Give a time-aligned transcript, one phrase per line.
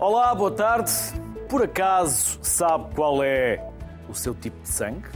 [0.00, 0.90] Olá, boa tarde.
[1.46, 3.62] Por acaso sabe qual é
[4.08, 5.06] o seu tipo de sangue?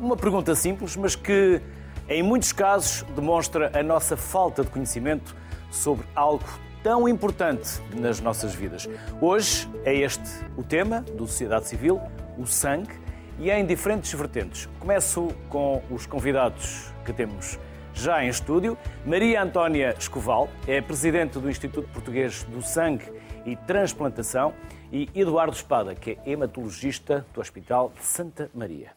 [0.00, 1.60] Uma pergunta simples, mas que
[2.08, 5.36] em muitos casos demonstra a nossa falta de conhecimento
[5.70, 6.46] sobre algo
[6.82, 8.88] tão importante nas nossas vidas.
[9.20, 10.24] Hoje é este
[10.56, 12.00] o tema do Sociedade Civil,
[12.38, 12.98] o sangue,
[13.38, 14.66] e é em diferentes vertentes.
[14.80, 17.58] Começo com os convidados que temos
[17.92, 18.78] já em estúdio.
[19.04, 23.04] Maria Antónia Escoval é presidente do Instituto Português do Sangue
[23.46, 24.52] e Transplantação
[24.92, 28.90] e Eduardo Espada, que é hematologista do Hospital de Santa Maria.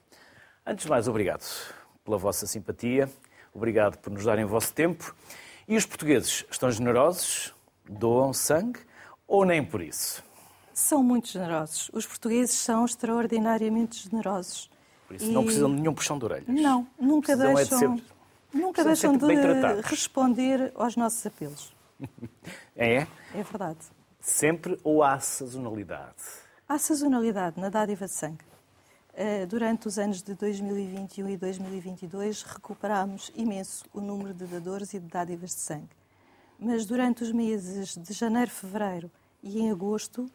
[0.65, 1.45] Antes de mais, obrigado
[2.03, 3.07] pela vossa simpatia,
[3.53, 5.15] obrigado por nos darem o vosso tempo.
[5.67, 7.53] E os portugueses estão generosos?
[7.87, 8.79] Doam sangue
[9.27, 10.23] ou nem por isso?
[10.73, 11.91] São muito generosos.
[11.93, 14.69] Os portugueses são extraordinariamente generosos.
[15.07, 15.31] Por isso e...
[15.31, 16.47] não precisam de nenhum puxão de orelhas.
[16.47, 19.25] Não, nunca precisam deixam, é de nunca deixam de
[19.83, 21.71] responder aos nossos apelos.
[22.81, 23.05] É?
[23.35, 23.79] É verdade.
[24.19, 26.15] Sempre ou há sazonalidade?
[26.67, 28.45] Há sazonalidade na dádiva de sangue.
[29.13, 34.99] Eh, durante os anos de 2021 e 2022, recuperámos imenso o número de dadores e
[34.99, 35.89] de dádivas de sangue.
[36.59, 39.09] Mas durante os meses de janeiro, fevereiro
[39.41, 40.29] e em agosto,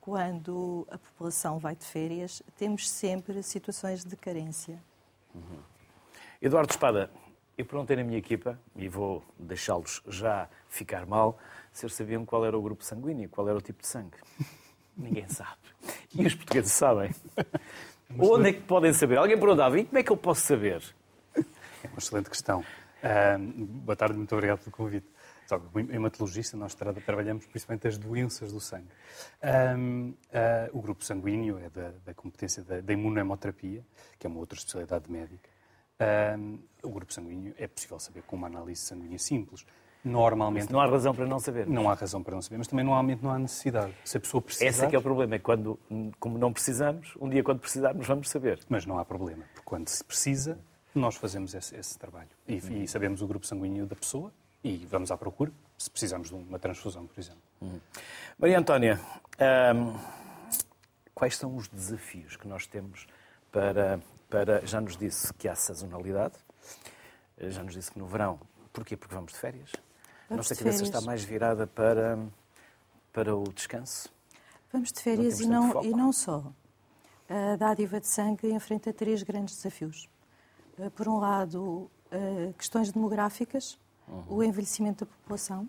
[0.00, 4.82] quando a população vai de férias, temos sempre situações de carência.
[5.34, 5.58] Uhum.
[6.40, 7.10] Eduardo Espada,
[7.56, 11.38] eu perguntei na minha equipa, e vou deixá-los já ficar mal,
[11.72, 14.16] se eles sabiam qual era o grupo sanguíneo, qual era o tipo de sangue.
[14.96, 15.58] Ninguém sabe.
[16.14, 17.10] E os portugueses sabem.
[18.18, 19.18] Onde é que podem saber?
[19.18, 20.82] Alguém perguntava, e como é que eu posso saber?
[21.36, 22.60] É uma excelente questão.
[22.60, 25.06] Uh, boa tarde, muito obrigado pelo convite.
[25.46, 28.88] Só que, como hematologista, nós trabalhamos principalmente as doenças do sangue.
[29.76, 33.84] Um, uh, ah, o grupo sanguíneo é da, da competência da, da, imunohemoterapia,
[34.18, 35.50] que é uma outra especialidade médica.
[36.38, 39.64] Um, o grupo sanguíneo é possível saber com uma análise sanguínea simples.
[40.04, 40.64] Normalmente.
[40.64, 41.66] Mas não há razão para não saber.
[41.66, 43.94] Não há razão para não saber, mas também normalmente não há necessidade.
[44.04, 44.66] Se a pessoa precisar.
[44.66, 45.78] Esse é que é o problema, é quando,
[46.20, 48.60] como não precisamos, um dia quando precisarmos, vamos saber.
[48.68, 50.58] Mas não há problema, porque quando se precisa,
[50.94, 52.28] nós fazemos esse, esse trabalho.
[52.46, 52.82] E, hum.
[52.82, 54.30] e, sabemos o grupo sanguíneo da pessoa
[54.62, 57.42] e vamos à procura, se precisamos de uma transfusão, por exemplo.
[57.62, 57.80] Hum.
[58.38, 59.00] Maria Antónia,
[59.74, 59.94] hum,
[61.14, 63.06] quais são os desafios que nós temos
[63.50, 64.00] para,
[64.34, 64.66] para.
[64.66, 66.34] Já nos disse que há sazonalidade,
[67.38, 68.40] já nos disse que no verão.
[68.72, 68.96] Porquê?
[68.96, 69.70] Porque vamos de férias.
[70.28, 72.18] A nossa cabeça está mais virada para,
[73.12, 74.08] para o descanso.
[74.72, 76.52] Vamos de férias não e, não, e não só.
[77.28, 80.08] A dádiva de sangue enfrenta três grandes desafios.
[80.78, 83.78] Eh, por um lado, eh, questões demográficas,
[84.08, 84.24] uhum.
[84.28, 85.68] o envelhecimento da população.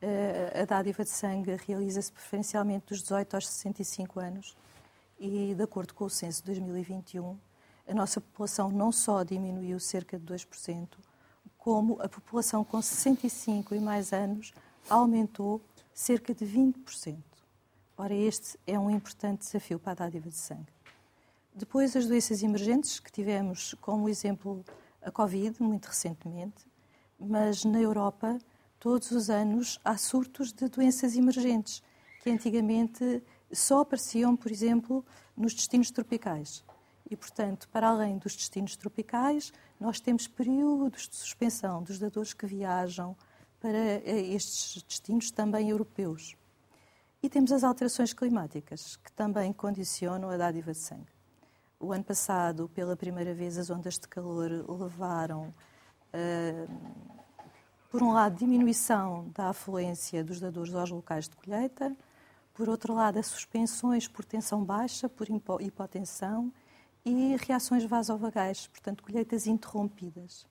[0.00, 4.56] Eh, a dádiva de sangue realiza-se preferencialmente dos 18 aos 65 anos
[5.18, 7.38] e, de acordo com o censo de 2021,
[7.88, 10.88] a nossa população não só diminuiu cerca de 2%,
[11.56, 14.52] como a população com 65 e mais anos
[14.88, 15.60] aumentou
[15.92, 17.16] cerca de 20%.
[17.96, 20.72] Ora, este é um importante desafio para a dádiva de sangue.
[21.54, 24.62] Depois, as doenças emergentes, que tivemos como exemplo
[25.00, 26.66] a Covid, muito recentemente,
[27.18, 28.38] mas na Europa,
[28.78, 31.82] todos os anos, há surtos de doenças emergentes,
[32.22, 35.04] que antigamente só apareciam, por exemplo,
[35.34, 36.62] nos destinos tropicais.
[37.08, 42.46] E, portanto, para além dos destinos tropicais, nós temos períodos de suspensão dos dadores que
[42.46, 43.16] viajam
[43.60, 46.36] para eh, estes destinos também europeus.
[47.22, 51.16] E temos as alterações climáticas, que também condicionam a dádiva de sangue.
[51.78, 55.54] O ano passado, pela primeira vez, as ondas de calor levaram,
[56.12, 57.06] uh,
[57.90, 61.96] por um lado, diminuição da afluência dos dadores aos locais de colheita,
[62.54, 65.28] por outro lado, as suspensões por tensão baixa, por
[65.60, 66.52] hipotensão
[67.06, 70.44] e reações vasovagais, portanto, colheitas interrompidas.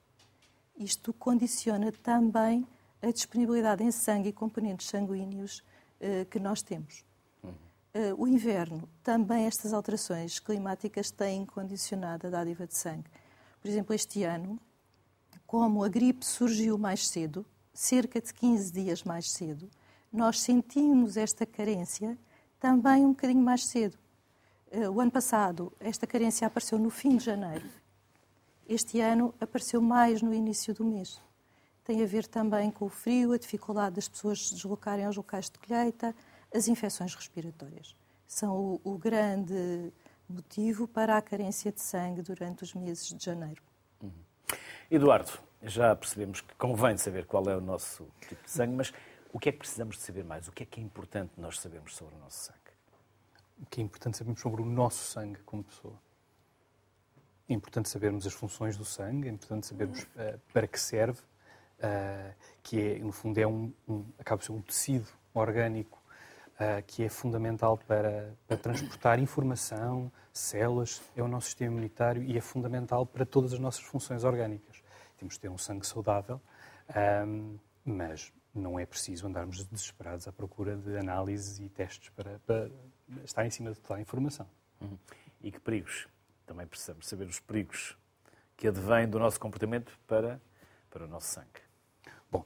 [0.74, 2.66] Isto condiciona também
[3.02, 5.62] a disponibilidade em sangue e componentes sanguíneos
[6.00, 7.04] eh, que nós temos.
[7.44, 7.52] Uhum.
[7.92, 13.10] Eh, o inverno, também estas alterações climáticas têm condicionado a dádiva de sangue.
[13.60, 14.58] Por exemplo, este ano,
[15.46, 17.44] como a gripe surgiu mais cedo,
[17.74, 19.68] cerca de 15 dias mais cedo,
[20.10, 22.16] nós sentimos esta carência
[22.58, 23.98] também um bocadinho mais cedo.
[24.76, 27.64] Eh, o ano passado, esta carência apareceu no fim de janeiro.
[28.68, 31.18] Este ano apareceu mais no início do mês.
[31.82, 35.48] Tem a ver também com o frio, a dificuldade das pessoas se deslocarem aos locais
[35.48, 36.14] de colheita,
[36.54, 37.96] as infecções respiratórias.
[38.26, 39.90] São o, o grande
[40.28, 43.62] motivo para a carência de sangue durante os meses de janeiro.
[44.02, 44.10] Uhum.
[44.90, 45.32] Eduardo,
[45.62, 48.92] já percebemos que convém saber qual é o nosso tipo de sangue, mas
[49.32, 50.48] o que é que precisamos de saber mais?
[50.48, 52.65] O que é que é importante nós sabermos sobre o nosso sangue?
[53.58, 55.98] O que é importante sabermos sobre o nosso sangue como pessoa.
[57.48, 62.34] É importante sabermos as funções do sangue, é importante sabermos uh, para que serve, uh,
[62.62, 66.02] que é, no fundo, é um, um, acaba por ser um tecido orgânico
[66.54, 72.36] uh, que é fundamental para, para transportar informação, células, é o nosso sistema imunitário e
[72.36, 74.82] é fundamental para todas as nossas funções orgânicas.
[75.16, 76.40] Temos de ter um sangue saudável,
[77.26, 82.70] um, mas não é preciso andarmos desesperados à procura de análises e testes para, para
[83.24, 84.46] estar em cima de toda a informação.
[84.80, 84.98] Uhum.
[85.42, 86.08] E que perigos?
[86.46, 87.96] Também precisamos saber os perigos
[88.56, 90.40] que advêm do nosso comportamento para,
[90.90, 91.60] para o nosso sangue.
[92.30, 92.44] Bom,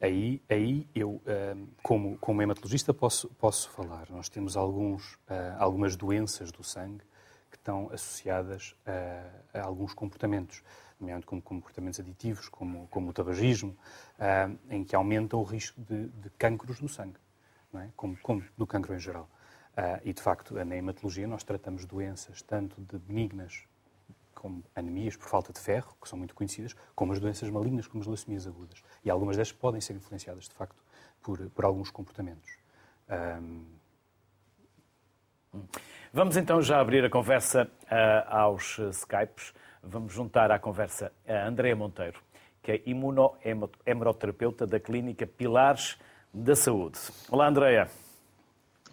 [0.00, 1.20] aí, aí eu,
[1.82, 4.08] como, como hematologista, posso, posso falar.
[4.10, 7.04] Nós temos alguns, ah, algumas doenças do sangue
[7.50, 10.62] que estão associadas a, a alguns comportamentos,
[10.98, 13.76] nomeadamente como comportamentos aditivos, como, como o tabagismo,
[14.70, 17.18] em que aumentam o risco de, de cancros no sangue,
[17.74, 17.88] é?
[17.96, 19.28] como, como do cancro em geral.
[19.72, 23.64] Uh, e, de facto, na hematologia nós tratamos doenças tanto de benignas,
[24.34, 28.02] como anemias por falta de ferro, que são muito conhecidas, como as doenças malignas, como
[28.02, 28.82] as leucemias agudas.
[29.04, 30.82] E algumas destas podem ser influenciadas, de facto,
[31.22, 32.58] por, por alguns comportamentos.
[33.08, 33.64] Um...
[36.12, 39.54] Vamos então já abrir a conversa uh, aos Skypes.
[39.82, 42.20] Vamos juntar à conversa a Andréa Monteiro,
[42.62, 45.98] que é imunohemeroterapeuta da Clínica Pilares
[46.32, 46.98] da Saúde.
[47.30, 47.88] Olá, Andréa.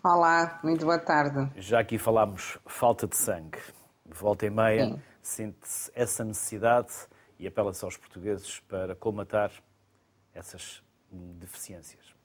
[0.02, 1.52] Olá, muito boa tarde.
[1.58, 3.60] Já aqui falámos falta de sangue.
[4.06, 6.94] Volta e meia, sente-se essa necessidade
[7.38, 9.52] e apela-se aos portugueses para colmatar
[10.34, 10.82] essas
[11.12, 12.16] deficiências.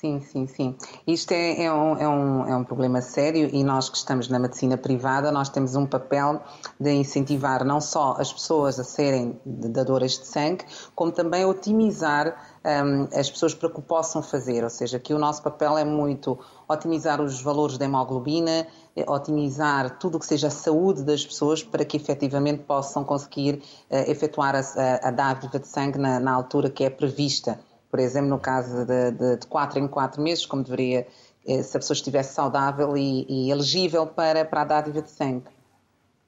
[0.00, 0.74] Sim, sim, sim.
[1.06, 4.38] Isto é, é, um, é, um, é um problema sério e nós que estamos na
[4.38, 6.40] medicina privada, nós temos um papel
[6.80, 10.64] de incentivar não só as pessoas a serem dadoras de sangue,
[10.94, 14.64] como também otimizar um, as pessoas para que o possam fazer.
[14.64, 19.98] Ou seja, que o nosso papel é muito otimizar os valores da hemoglobina, eh, otimizar
[19.98, 23.56] tudo o que seja a saúde das pessoas para que efetivamente possam conseguir
[23.90, 27.98] uh, efetuar a, a, a dádiva de sangue na, na altura que é prevista por
[27.98, 31.06] exemplo, no caso de, de, de quatro em quatro meses, como deveria,
[31.46, 35.48] eh, se a pessoa estivesse saudável e, e elegível para, para a dádiva de sangue.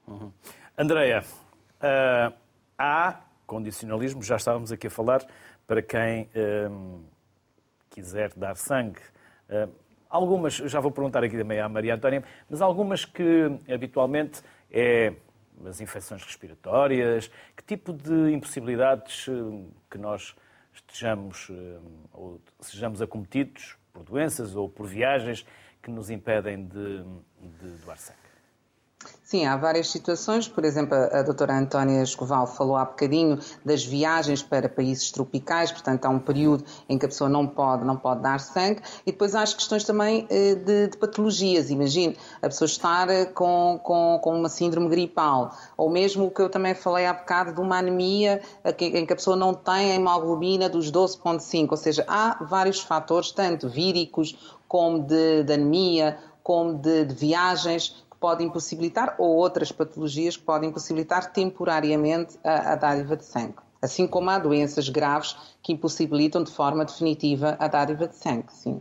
[0.09, 0.33] Uhum.
[0.77, 2.33] Andreia, uh,
[2.77, 5.25] há condicionalismo, já estávamos aqui a falar,
[5.67, 7.01] para quem uh,
[7.91, 9.01] quiser dar sangue.
[9.49, 9.71] Uh,
[10.11, 15.15] algumas, já vou perguntar aqui também à Maria Antónia, mas algumas que habitualmente é
[15.65, 19.27] as infecções respiratórias, que tipo de impossibilidades
[19.89, 20.35] que nós
[20.75, 21.79] estejamos eh,
[22.13, 25.47] ou sejamos acometidos por doenças ou por viagens
[25.83, 27.05] que nos impedem de,
[27.41, 28.22] de doar sangue.
[29.33, 30.47] Sim, há várias situações.
[30.47, 36.05] Por exemplo, a doutora Antónia Escoval falou há bocadinho das viagens para países tropicais, portanto
[36.05, 38.83] há um período em que a pessoa não pode, não pode dar sangue.
[39.07, 41.71] E depois há as questões também eh, de, de patologias.
[41.71, 46.43] Imagine a pessoa estar eh, com, com, com, uma síndrome gripal, ou mesmo o que
[46.43, 48.43] eu também falei há bocado de uma anemia
[48.79, 51.69] em que a pessoa não tem a hemoglobina dos 12,5.
[51.71, 54.37] Ou seja, há vários fatores, tanto víricos
[54.69, 60.71] como de, de anemia, como de, de viagens, pode impossibilitar, ou outras patologias que podem
[60.71, 63.57] impossibilitar temporariamente a, a dádiva de sangue.
[63.83, 68.81] Assim como há doenças graves que impossibilitam de forma definitiva a dádiva de sangue, sim.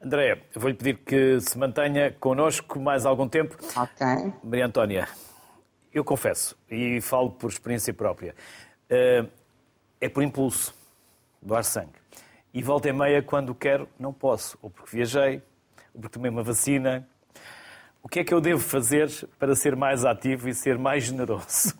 [0.00, 3.56] André, vou-lhe pedir que se mantenha connosco mais algum tempo.
[3.76, 4.32] Ok.
[4.44, 5.08] Maria Antónia,
[5.92, 8.36] eu confesso, e falo por experiência própria,
[8.88, 9.26] eh,
[10.00, 10.72] é por impulso
[11.42, 11.98] doar sangue.
[12.54, 14.56] E volta e meia, quando quero, não posso.
[14.62, 15.42] Ou porque viajei,
[15.92, 17.04] ou porque tomei uma vacina,
[18.02, 21.74] o que é que eu devo fazer para ser mais ativo e ser mais generoso?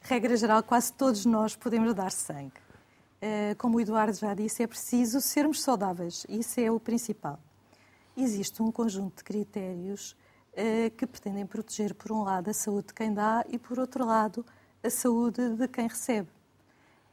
[0.00, 2.54] Regra geral, quase todos nós podemos dar sangue.
[3.20, 6.24] Eh, como o Eduardo já disse, é preciso sermos saudáveis.
[6.28, 7.38] Isso é o principal.
[8.16, 10.16] Existe um conjunto de critérios
[10.54, 14.06] eh, que pretendem proteger, por um lado, a saúde de quem dá e, por outro
[14.06, 14.44] lado,
[14.82, 16.28] a saúde de quem recebe.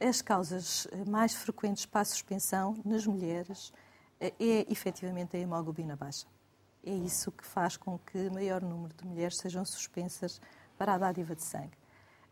[0.00, 3.72] As causas eh, mais frequentes para a suspensão nas mulheres
[4.20, 4.32] é
[4.70, 6.33] efetivamente a hemoglobina baixa
[6.86, 10.40] é isso que faz com que maior número de mulheres sejam suspensas
[10.76, 11.76] para a dádiva de sangue.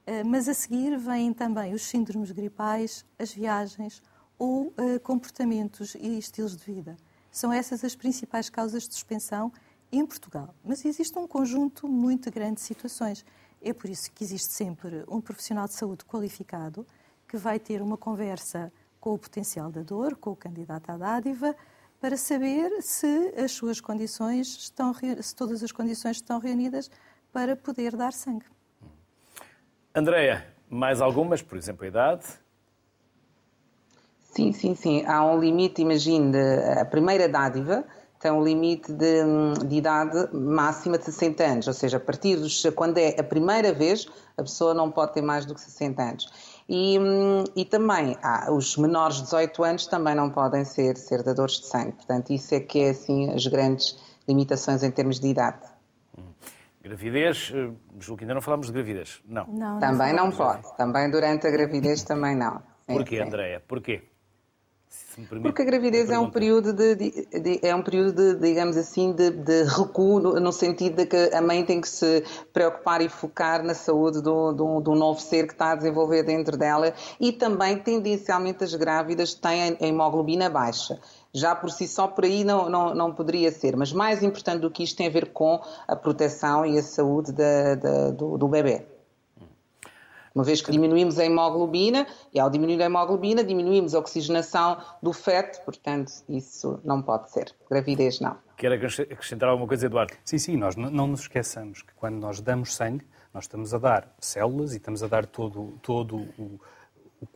[0.07, 4.03] Eh, mas a seguir vêm também os síndromes gripais, as viagens
[4.39, 6.97] ou eh, comportamentos e estilos de vida.
[7.31, 9.53] São essas as principais causas de suspensão
[9.91, 10.55] em Portugal.
[10.65, 13.25] Mas existe um conjunto muito grande de situações.
[13.61, 16.87] É por isso que existe sempre um profissional de saúde qualificado
[17.29, 21.57] que vai ter uma conversa com o potencial da dor, com o candidato à dádiva,
[22.03, 26.91] para saber se as suas condições estão, se todas as condições estão reunidas
[27.33, 28.45] para poder dar sangue.
[29.95, 32.25] Andreia, mais algumas, por exemplo, a idade?
[34.19, 35.07] Sim, sim, sim.
[35.07, 36.37] Há um limite, imagine,
[36.81, 37.85] a primeira dádiva
[38.19, 39.23] tem um limite de,
[39.65, 43.73] de, idade máxima de 60 anos, ou seja, a partir dos quando é a primeira
[43.73, 46.52] vez, a pessoa não pode ter mais do que 60 anos.
[46.69, 51.23] E, hum, e também ah, os menores de 18 anos também não podem ser, ser
[51.23, 51.93] dadores de sangue.
[51.93, 55.73] Portanto, isso é que é assim as grandes limitações em termos de idade.
[56.83, 59.23] Gravidez, eh, julgo que ainda não falámos de gravidez.
[59.25, 59.47] Não.
[59.47, 60.77] não também não, não pode.
[60.77, 62.61] Também durante a gravidez também não.
[62.87, 63.61] Porquê, Andréia?
[63.61, 64.03] Porquê?
[65.43, 69.13] Porque a gravidez é um período de, de, de, é um período de, digamos assim,
[69.13, 73.09] de, de recuo no, no, sentido de que a mãe tem que se preocupar e
[73.11, 77.31] focar na saúde do, do, do, novo ser que está a desenvolver dentro dela e
[77.31, 80.99] também tendencialmente as grávidas têm a hemoglobina baixa.
[81.33, 84.71] Já por si só por aí não, não, não poderia ser, mas mais importante do
[84.71, 88.92] que isto tem a ver com a proteção e a saúde do, do bebê.
[90.35, 95.13] Uma vez que diminuímos a hemoglobina, e ao diminuir a hemoglobina, diminuímos a oxigenação do
[95.13, 97.55] feto, portanto, isso não pode ser.
[97.71, 98.37] Gravidez, não.
[98.57, 100.15] Quer acrescentar alguma coisa, Eduardo?
[100.25, 104.15] Sim, sim, nós não nos esqueçamos que quando nós damos sangue, nós estamos a dar
[104.21, 106.61] células e estamos a dar todo, todo o,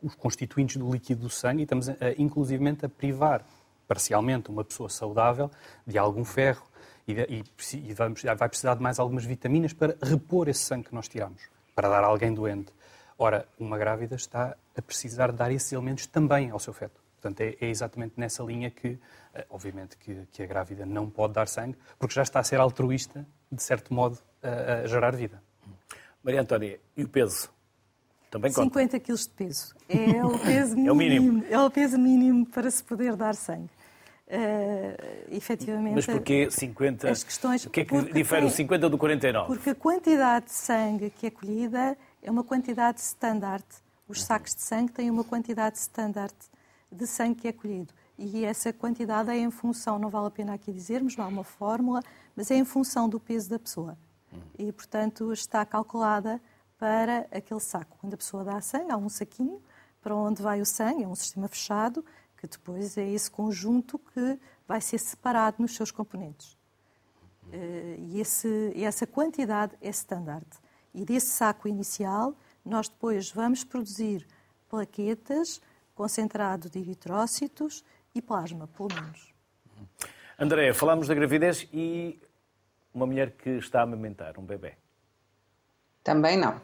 [0.02, 3.44] os constituintes do líquido do sangue e estamos, a, inclusivamente, a privar
[3.88, 5.50] parcialmente uma pessoa saudável
[5.86, 6.66] de algum ferro
[7.06, 10.94] e, e, e vamos, vai precisar de mais algumas vitaminas para repor esse sangue que
[10.94, 11.42] nós tiramos,
[11.74, 12.72] para dar a alguém doente.
[13.18, 17.00] Ora, uma grávida está a precisar dar esses elementos também ao seu feto.
[17.20, 18.99] Portanto, é, é exatamente nessa linha que,
[19.35, 22.61] eh, obviamente, que, que, a grávida não pode dar sangue, porque já está a ser
[22.61, 25.42] altruísta, de certo modo, a, a gerar vida.
[26.23, 27.49] Maria Antónia, e o peso?
[28.30, 28.80] Também conta?
[28.80, 29.75] 50 quilos de peso.
[29.88, 31.44] É o peso mínimo, é o mínimo.
[31.50, 33.70] É o peso mínimo para se poder dar sangue.
[34.28, 35.94] Uh, efetivamente.
[35.94, 37.08] Mas porquê 50?
[37.08, 37.64] As questões.
[37.64, 39.46] O que é que difere tem, o 50 do 49?
[39.46, 43.64] Porque a quantidade de sangue que é colhida é uma quantidade standard.
[44.08, 46.35] Os sacos de sangue têm uma quantidade standard
[46.90, 47.92] de sangue que é colhido.
[48.18, 51.44] E essa quantidade é em função, não vale a pena aqui dizermos, não há uma
[51.44, 52.02] fórmula,
[52.35, 53.99] mas é em função do peso da pessoa.
[54.58, 56.40] E, portanto, está calculada
[56.78, 57.96] para aquele saco.
[58.00, 59.62] Quando a pessoa dá sangue, há um saquinho
[60.00, 62.04] para onde vai o sangue, é um sistema fechado,
[62.37, 66.56] que depois é esse conjunto que vai ser separado nos seus componentes.
[67.52, 70.46] Eh, e esse, essa quantidade é standard.
[70.96, 72.34] E desse saco inicial,
[72.64, 74.26] nós depois vamos produzir
[74.66, 75.60] plaquetas,
[75.94, 77.84] concentrado de eritrócitos
[78.14, 79.34] e plasma, pelo menos.
[80.38, 82.18] André, falamos da gravidez e
[82.94, 84.74] uma mulher que está a amamentar, um bebê.
[86.02, 86.58] Também não.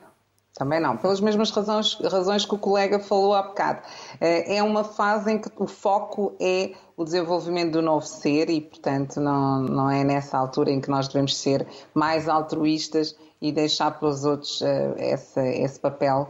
[0.55, 3.83] Também não, pelas mesmas razões, razões que o colega falou há bocado.
[4.21, 8.61] Eh, é uma fase em que o foco é o desenvolvimento do novo ser e,
[8.61, 13.93] portanto, não, não é nessa altura em que nós devemos ser mais altruístas e deixar
[13.93, 16.29] para os outros uh, esse, esse papel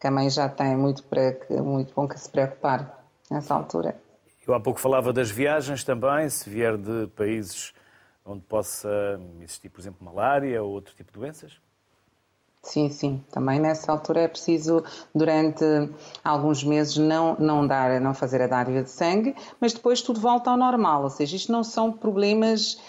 [0.00, 3.96] que a mãe já tem muito, para, muito bom que se preocupar nessa altura.
[4.46, 7.72] Eu há pouco falava das viagens também, se vier de países
[8.24, 8.88] onde possa
[9.40, 11.63] existir, por exemplo, malária ou outro tipo de doenças?
[12.64, 13.22] Sim, sim.
[13.30, 14.82] Também nessa altura é preciso,
[15.14, 15.64] durante
[16.24, 20.50] alguns meses, não, não, dar, não fazer a dádiva de sangue, mas depois tudo volta
[20.50, 21.02] ao normal.
[21.02, 22.80] Ou seja, isto não são problemas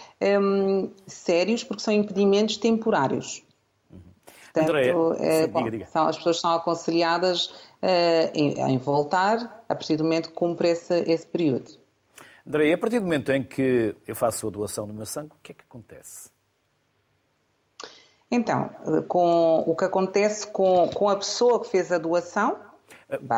[0.42, 3.44] hum, sérios, porque são impedimentos temporários.
[4.54, 4.88] Portanto, André,
[5.20, 5.86] é, bom, diga, diga.
[5.88, 10.70] São, as pessoas são aconselhadas uh, em, em, voltar a partir do momento que cumpre
[10.70, 11.70] esse, esse período.
[12.48, 15.44] André, a partir do momento em que eu faço a doação do meu sangue, o
[15.44, 16.30] que é que acontece?
[18.36, 18.70] Então,
[19.08, 22.58] com, o que acontece com, com a pessoa que fez a doação,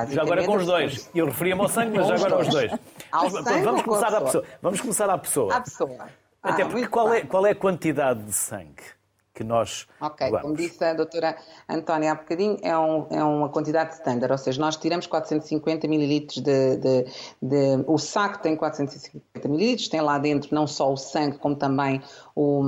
[0.09, 1.09] já agora com os dois.
[1.13, 2.71] Eu referia-me ao sangue, mas já agora aos dois.
[3.11, 4.43] Ao sangue vamos, começar à pessoa.
[4.61, 5.55] vamos começar à pessoa.
[5.55, 6.07] À pessoa.
[6.41, 8.96] Até ah, porque qual é, qual é a quantidade de sangue?
[9.37, 11.37] Que nós Ok, como disse a doutora
[11.69, 16.41] Antónia há bocadinho, é, um, é uma quantidade standard, ou seja, nós tiramos 450 mililitros
[16.41, 17.05] de, de,
[17.39, 22.01] de, O saco tem 450 mililitros, tem lá dentro não só o sangue, como também
[22.35, 22.63] o,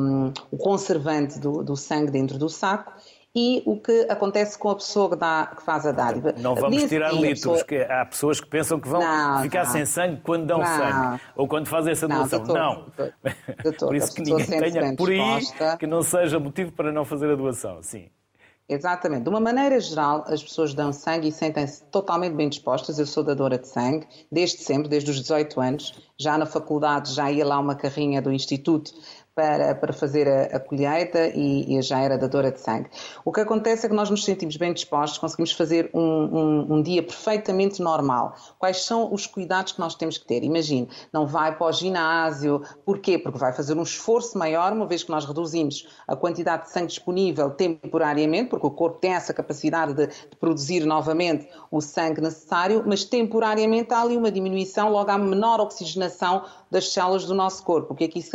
[0.51, 2.93] o conservante do, do sangue dentro do saco
[3.41, 6.33] e o que acontece com a pessoa que, dá, que faz a dádiva.
[6.37, 7.63] Não vamos tirar litros, pessoa...
[7.63, 9.71] que há pessoas que pensam que vão não, ficar não.
[9.71, 10.65] sem sangue quando dão não.
[10.65, 12.43] sangue ou quando fazem essa doação.
[12.43, 12.53] Não,
[12.97, 13.71] não.
[13.79, 15.39] por isso que ninguém tenha por aí
[15.79, 17.81] que não seja motivo para não fazer a doação.
[17.81, 18.09] Sim.
[18.69, 19.23] Exatamente.
[19.23, 22.99] De uma maneira geral, as pessoas dão sangue e sentem-se totalmente bem dispostas.
[22.99, 25.99] Eu sou dadora de sangue desde sempre, desde os 18 anos.
[26.19, 28.91] Já na faculdade já ia lá uma carrinha do Instituto
[29.39, 32.89] para, para fazer a, a colheita e, e, já era dadora de sangue.
[33.23, 36.81] O que acontece é que nós nos sentimos bem dispostos, conseguimos fazer um, um, um,
[36.81, 38.35] dia perfeitamente normal.
[38.57, 40.43] Quais são os cuidados que nós temos que ter?
[40.43, 42.61] Imagine, não vai para o ginásio.
[42.83, 43.17] Porquê?
[43.17, 46.87] Porque vai fazer um esforço maior, uma vez que nós reduzimos a quantidade de sangue
[46.87, 52.83] disponível temporariamente, porque o corpo tem essa capacidade de, de produzir novamente o sangue necessário,
[52.85, 57.93] mas temporariamente há ali uma diminuição, logo há menor oxigenação das células do nosso corpo.
[57.93, 58.31] O que é que isso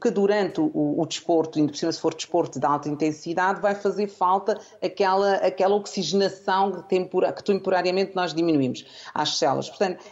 [0.00, 3.60] que nunca durante o, o desporto, ainda por cima se for desporto de alta intensidade,
[3.60, 9.68] vai fazer falta aquela, aquela oxigenação que, tempora, que temporariamente nós diminuímos às células.
[9.68, 10.04] Portanto,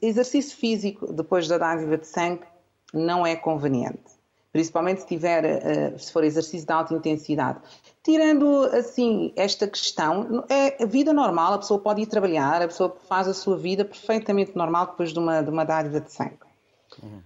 [0.00, 2.42] exercício físico depois da dádiva de sangue
[2.92, 7.58] não é conveniente principalmente se, tiver, eh, se for exercício de alta intensidade.
[8.02, 13.26] Tirando assim esta questão, é vida normal, a pessoa pode ir trabalhar, a pessoa faz
[13.26, 16.36] a sua vida perfeitamente normal depois de uma, de uma dádiva de sangue.
[17.02, 17.22] Uhum.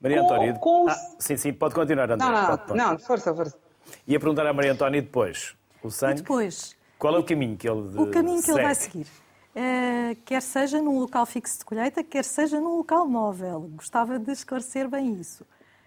[0.00, 0.54] Maria Antónia.
[0.54, 0.88] Com...
[0.88, 2.26] Ah, sim, sim, pode continuar, André.
[2.26, 2.78] Não, não, pode, pode.
[2.78, 3.58] não, força, força.
[4.06, 5.54] Ia perguntar à Maria Antónia depois.
[5.82, 6.20] O sangue.
[6.20, 6.76] E depois.
[6.98, 8.58] Qual é o caminho que ele O caminho que segue?
[8.58, 9.06] ele vai seguir.
[9.50, 13.68] Uh, quer seja num local fixo de colheita, quer seja num local móvel.
[13.74, 15.44] Gostava de esclarecer bem isso.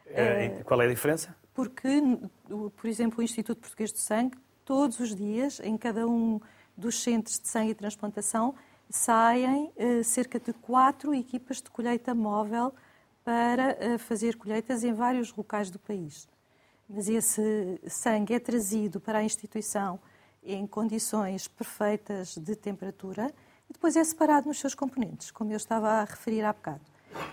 [0.08, 1.36] Uh, qual é a diferença?
[1.54, 2.02] Porque,
[2.76, 6.42] por exemplo, o Instituto Português de Sangue, todos os dias, em cada um
[6.76, 8.56] dos centros de sangue e transplantação,
[8.90, 12.74] saem uh, cerca de quatro equipas de colheita móvel
[13.24, 16.28] para uh, fazer colheitas em vários locais do país.
[16.90, 20.00] Mas esse sangue é trazido para a instituição
[20.44, 23.34] em condições perfeitas de temperatura
[23.70, 26.82] e depois é separado nos seus componentes, como eu estava a referir há bocado.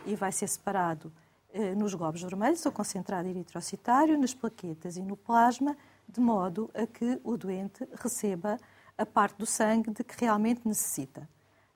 [0.06, 1.12] E vai ser separado
[1.52, 5.76] uh, nos globos vermelhos, o concentrado eritrocitário, nas plaquetas e no plasma,
[6.08, 8.58] de modo a que o doente receba
[8.96, 11.28] a parte do sangue de que realmente necessita.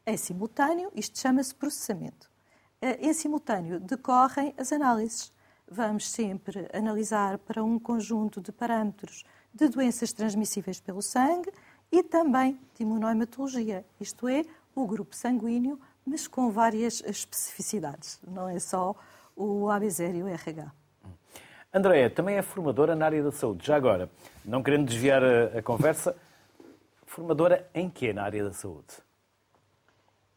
[0.07, 2.34] Em simultâneo, isto chama-se processamento.
[2.85, 5.33] Eh, em simultâneo, decorrem as análises.
[5.67, 9.25] Vamos sempre analisar para um conjunto de parâmetros
[9.55, 11.51] de doenças transmissíveis pelo sangue
[11.91, 18.59] e também de imunohematologia, isto é, o grupo sanguíneo, mas com várias especificidades, não é
[18.59, 18.95] só
[19.35, 20.71] o AB0 e o RH.
[21.73, 23.67] Andréia, também é formadora na área da saúde.
[23.67, 24.11] Já agora,
[24.45, 26.15] não querendo desviar a, a conversa,
[27.07, 29.03] formadora em quê na área da saúde?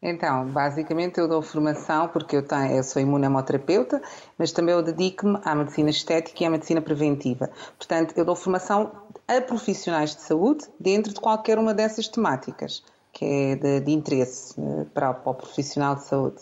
[0.02, 4.02] Então, basicamente eu dou formação porque eu, tenho, eu sou imunemoterapeuta,
[4.38, 7.50] mas também eu dedico-me à medicina estética e à medicina preventiva.
[7.78, 8.92] Portanto, eu dou formação
[9.28, 14.56] a profissionais de saúde dentro de qualquer uma dessas temáticas, que é de, de interesse
[14.60, 16.38] eh, para, para o profissional de saúde.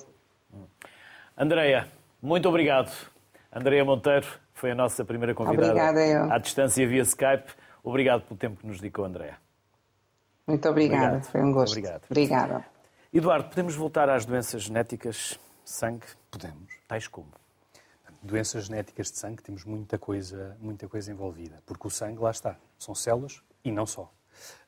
[1.38, 1.88] Andreia,
[2.22, 2.92] muito obrigado.
[3.52, 6.32] Andreia Monteiro foi a nossa primeira convidada Obrigada, eu.
[6.32, 7.54] à distância via Skype.
[7.84, 9.38] Obrigado pelo tempo que nos dedicou, Andréa.
[10.46, 11.32] Muito obrigada, obrigado.
[11.32, 11.72] foi um gosto.
[11.72, 12.04] Obrigado.
[12.10, 12.75] Obrigada.
[13.18, 16.06] Eduardo, podemos voltar às doenças genéticas de sangue?
[16.30, 16.74] Podemos.
[16.86, 17.32] Tais como?
[18.22, 22.58] Doenças genéticas de sangue temos muita coisa, muita coisa envolvida, porque o sangue, lá está,
[22.78, 24.12] são células e não só.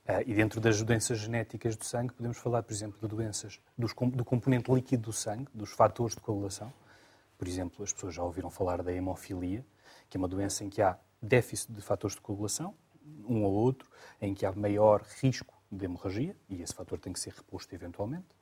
[0.05, 3.93] Uh, e dentro das doenças genéticas do sangue, podemos falar, por exemplo, de doenças dos,
[3.93, 6.71] do componente líquido do sangue, dos fatores de coagulação.
[7.37, 9.65] Por exemplo, as pessoas já ouviram falar da hemofilia,
[10.09, 12.73] que é uma doença em que há déficit de fatores de coagulação,
[13.27, 13.89] um ou outro,
[14.21, 18.36] em que há maior risco de hemorragia, e esse fator tem que ser reposto eventualmente.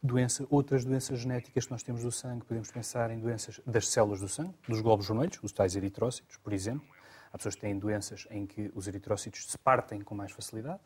[0.00, 4.20] Doença, outras doenças genéticas que nós temos do sangue, podemos pensar em doenças das células
[4.20, 6.86] do sangue, dos glóbulos vermelhos, os tais eritrócitos, por exemplo.
[7.32, 10.80] Há pessoas que têm doenças em que os eritrócitos se partem com mais facilidade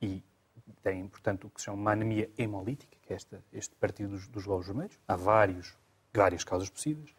[0.00, 0.22] e
[0.80, 4.28] têm, portanto, o que se chama uma anemia hemolítica, que é esta, este partido dos,
[4.28, 4.96] dos glóbulos vermelhos.
[5.08, 5.76] Há vários,
[6.12, 7.12] várias causas possíveis.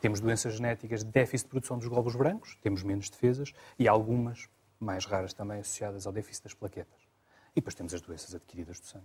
[0.00, 4.48] Temos doenças genéticas de déficit de produção dos glóbulos brancos, temos menos defesas, e algumas,
[4.78, 7.00] mais raras também, associadas ao déficit das plaquetas.
[7.50, 9.04] E depois temos as doenças adquiridas do sangue.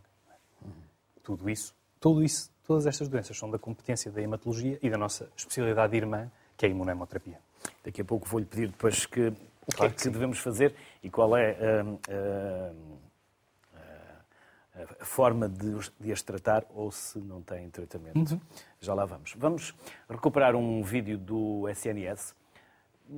[0.61, 0.92] Uhum
[1.23, 5.29] tudo isso, tudo isso, todas estas doenças são da competência da hematologia e da nossa
[5.35, 7.39] especialidade irmã, que é a imunemoterapia.
[7.83, 10.75] Daqui a pouco vou-lhe pedir depois que, o que claro é que, que devemos fazer
[11.01, 12.97] e qual é a, hum, a, hum,
[15.01, 18.33] a forma de, de, as tratar ou se não têm tratamento.
[18.33, 18.41] Uhum.
[18.81, 19.33] Já lá vamos.
[19.37, 19.73] Vamos
[20.09, 22.35] recuperar um vídeo do SNS.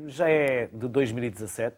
[0.08, 1.76] Já é de 2017,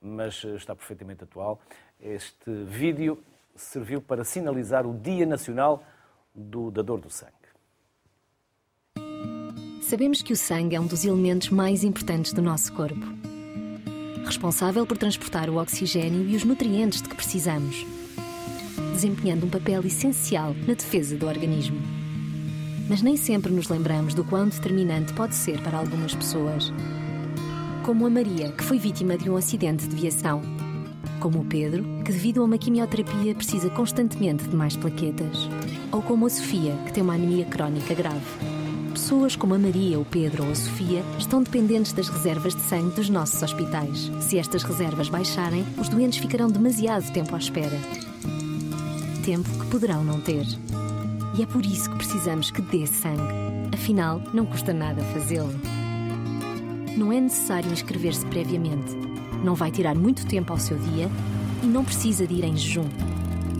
[0.00, 1.60] mas está perfeitamente atual.
[2.00, 3.22] Este vídeo
[3.62, 5.84] serviu para sinalizar o Dia Nacional
[6.34, 7.32] do Dador do Sangue.
[9.82, 13.06] Sabemos que o sangue é um dos elementos mais importantes do nosso corpo.
[14.24, 17.86] Responsável por transportar o oxigênio e os nutrientes de que precisamos,
[18.92, 21.80] desempenhando um papel essencial na defesa do organismo.
[22.88, 26.70] Mas nem sempre nos lembramos do quão determinante pode ser para algumas pessoas.
[27.84, 30.57] Como a Maria, que foi vítima de um acidente de viação
[31.18, 35.48] como o Pedro, que devido a uma quimioterapia precisa constantemente de mais plaquetas,
[35.92, 38.24] ou como a Sofia, que tem uma anemia crónica grave.
[38.92, 42.94] Pessoas como a Maria, o Pedro ou a Sofia estão dependentes das reservas de sangue
[42.96, 44.10] dos nossos hospitais.
[44.20, 47.78] Se estas reservas baixarem, os doentes ficarão demasiado tempo à espera.
[49.24, 50.46] Tempo que poderão não ter.
[51.36, 53.22] E é por isso que precisamos que dê sangue.
[53.72, 55.54] Afinal, não custa nada fazê-lo.
[56.96, 59.07] Não é necessário inscrever-se previamente
[59.42, 61.10] não vai tirar muito tempo ao seu dia
[61.62, 62.88] e não precisa de ir em jejum.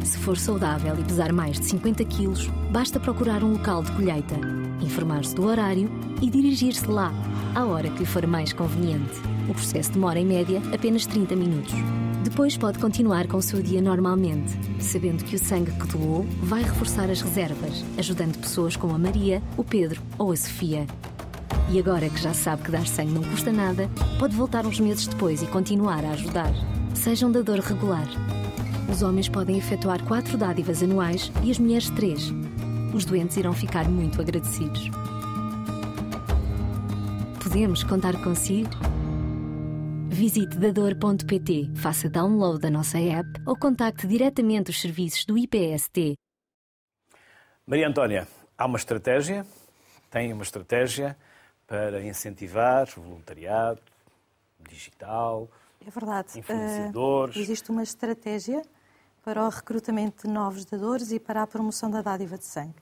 [0.04, 4.36] Se for saudável e pesar mais de 50 quilos, basta procurar um local de colheita,
[4.80, 5.90] informar-se do horário
[6.22, 7.12] e dirigir-se lá,
[7.54, 9.20] à hora que lhe for mais conveniente.
[9.48, 11.74] O processo demora, em média, apenas 30 minutos.
[12.22, 16.62] Depois pode continuar com o seu dia normalmente, sabendo que o sangue que doou vai
[16.62, 20.86] reforçar as reservas, ajudando pessoas como a Maria, o Pedro ou a Sofia.
[21.70, 25.06] E agora que já sabe que dar sangue não custa nada, pode voltar uns meses
[25.06, 26.52] depois e continuar a ajudar.
[26.94, 28.06] Seja um dador regular.
[28.90, 32.32] Os homens podem efetuar quatro dádivas anuais e as mulheres três.
[32.94, 34.90] Os doentes irão ficar muito agradecidos.
[37.42, 38.70] Podemos contar consigo?
[40.08, 46.14] Visite dador.pt, faça download da nossa app ou contacte diretamente os serviços do IPST.
[47.66, 48.26] Maria Antónia,
[48.56, 49.46] há uma estratégia,
[50.10, 51.14] tem uma estratégia
[51.68, 53.80] para incentivar o voluntariado
[54.68, 55.48] digital,
[55.86, 56.38] é verdade.
[56.38, 57.36] influenciadores.
[57.36, 58.62] Uh, existe uma estratégia
[59.22, 62.74] para o recrutamento de novos dadores e para a promoção da dádiva de sangue.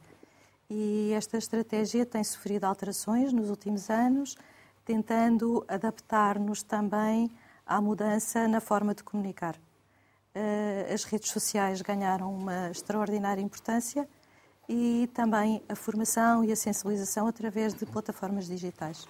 [0.71, 4.37] E esta estratégia tem sofrido alterações nos últimos anos
[4.85, 7.29] tentando adaptar-nos também
[7.67, 9.57] à mudança na forma de comunicar.
[10.33, 14.09] Eh, as redes sociais ganharam uma extraordinária importância
[14.69, 19.07] e também a formação e a sensibilização através de plataformas digitais.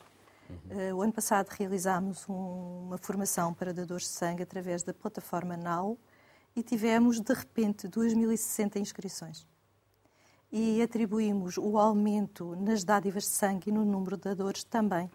[0.70, 5.98] Eh, o ano passado realizámos uma formação para dadores de sangue através da plataforma Now
[6.54, 9.46] e tivemos, de repente, 2.060 inscrições.
[10.52, 15.10] E atribuímos o aumento nas dádivas de sangue e no número de dadores também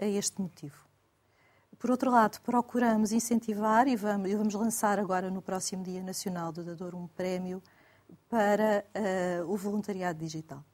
[0.00, 0.86] a este motivo.
[1.78, 6.52] Por outro lado, procuramos incentivar e vamos, e vamos lançar agora no próximo Dia Nacional
[6.52, 7.60] do Dador um prémio
[8.28, 8.84] para
[9.44, 10.64] uh, o voluntariado digital.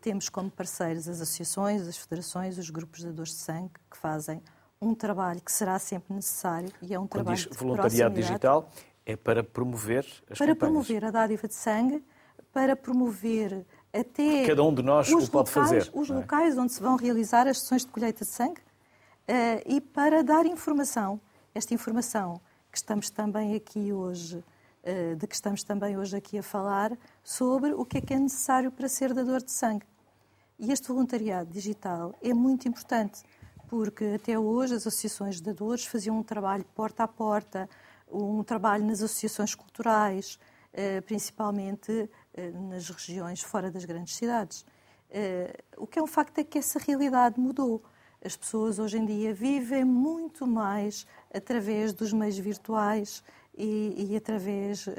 [0.00, 4.42] Temos como parceiros as associações, as federações, os grupos de dadores de sangue que fazem
[4.80, 8.70] um trabalho que será sempre necessário e é um Quando trabalho diz de voluntariado digital
[9.06, 10.58] é para promover as para campanhas.
[10.58, 12.04] promover a dádiva de sangue,
[12.52, 16.14] para promover até Cada um de nós os o pode locais, fazer, Os é?
[16.14, 18.60] locais onde se vão realizar as sessões de colheita de sangue
[19.26, 21.18] eh, e para dar informação,
[21.54, 24.44] esta informação que estamos também aqui hoje,
[25.18, 28.72] de que estamos também hoje aqui a falar, sobre o que é que é necessário
[28.72, 29.86] para ser dador de sangue.
[30.58, 33.22] E este voluntariado digital é muito importante,
[33.68, 37.68] porque até hoje as associações de dadores faziam um trabalho porta a porta,
[38.10, 40.38] um trabalho nas associações culturais,
[40.72, 44.64] eh, principalmente eh, nas regiões fora das grandes cidades.
[45.10, 47.82] Eh, o que é um facto é que essa realidade mudou.
[48.24, 53.22] As pessoas hoje em dia vivem muito mais através dos meios virtuais
[53.58, 54.92] e, e através uh,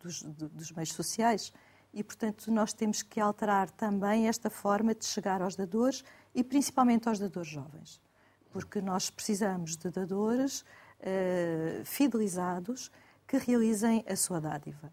[0.00, 1.52] dos, dos, meios sociais.
[1.94, 7.08] E, portanto, nós temos que alterar também esta forma de chegar aos dadores e principalmente
[7.08, 8.00] aos dadores jovens.
[8.50, 12.90] Porque nós precisamos de dadores uh, fidelizados
[13.26, 14.92] que realizem a sua dádiva.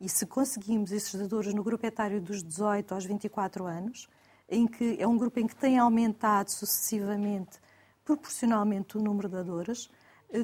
[0.00, 4.08] E se conseguimos esses dadores no grupo etário dos 18 aos 24 anos,
[4.48, 7.58] em que é um grupo em que tem aumentado sucessivamente,
[8.04, 9.90] proporcionalmente, o número de dadores,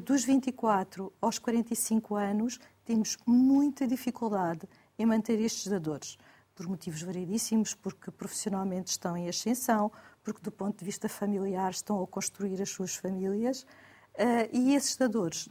[0.04, 4.68] dos 24 aos 45 anos, temos muita dificuldade
[4.98, 6.18] em manter estes dadores,
[6.54, 12.02] por motivos variedíssimos, porque profissionalmente estão em ascensão, porque do ponto de vista familiar estão
[12.02, 13.66] a construir as suas famílias,
[14.14, 15.48] eh, e esses dadores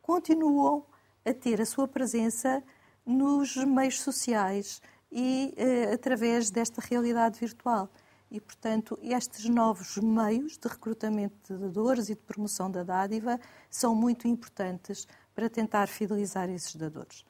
[0.00, 0.86] continuam
[1.24, 2.62] a ter a sua presença
[3.04, 7.90] nos meios sociais e eh, através desta realidade virtual.
[8.32, 13.94] E, portanto, estes novos meios de recrutamento de dadores e de promoção da dádiva são
[13.94, 17.26] muito importantes para tentar fidelizar esses dadores.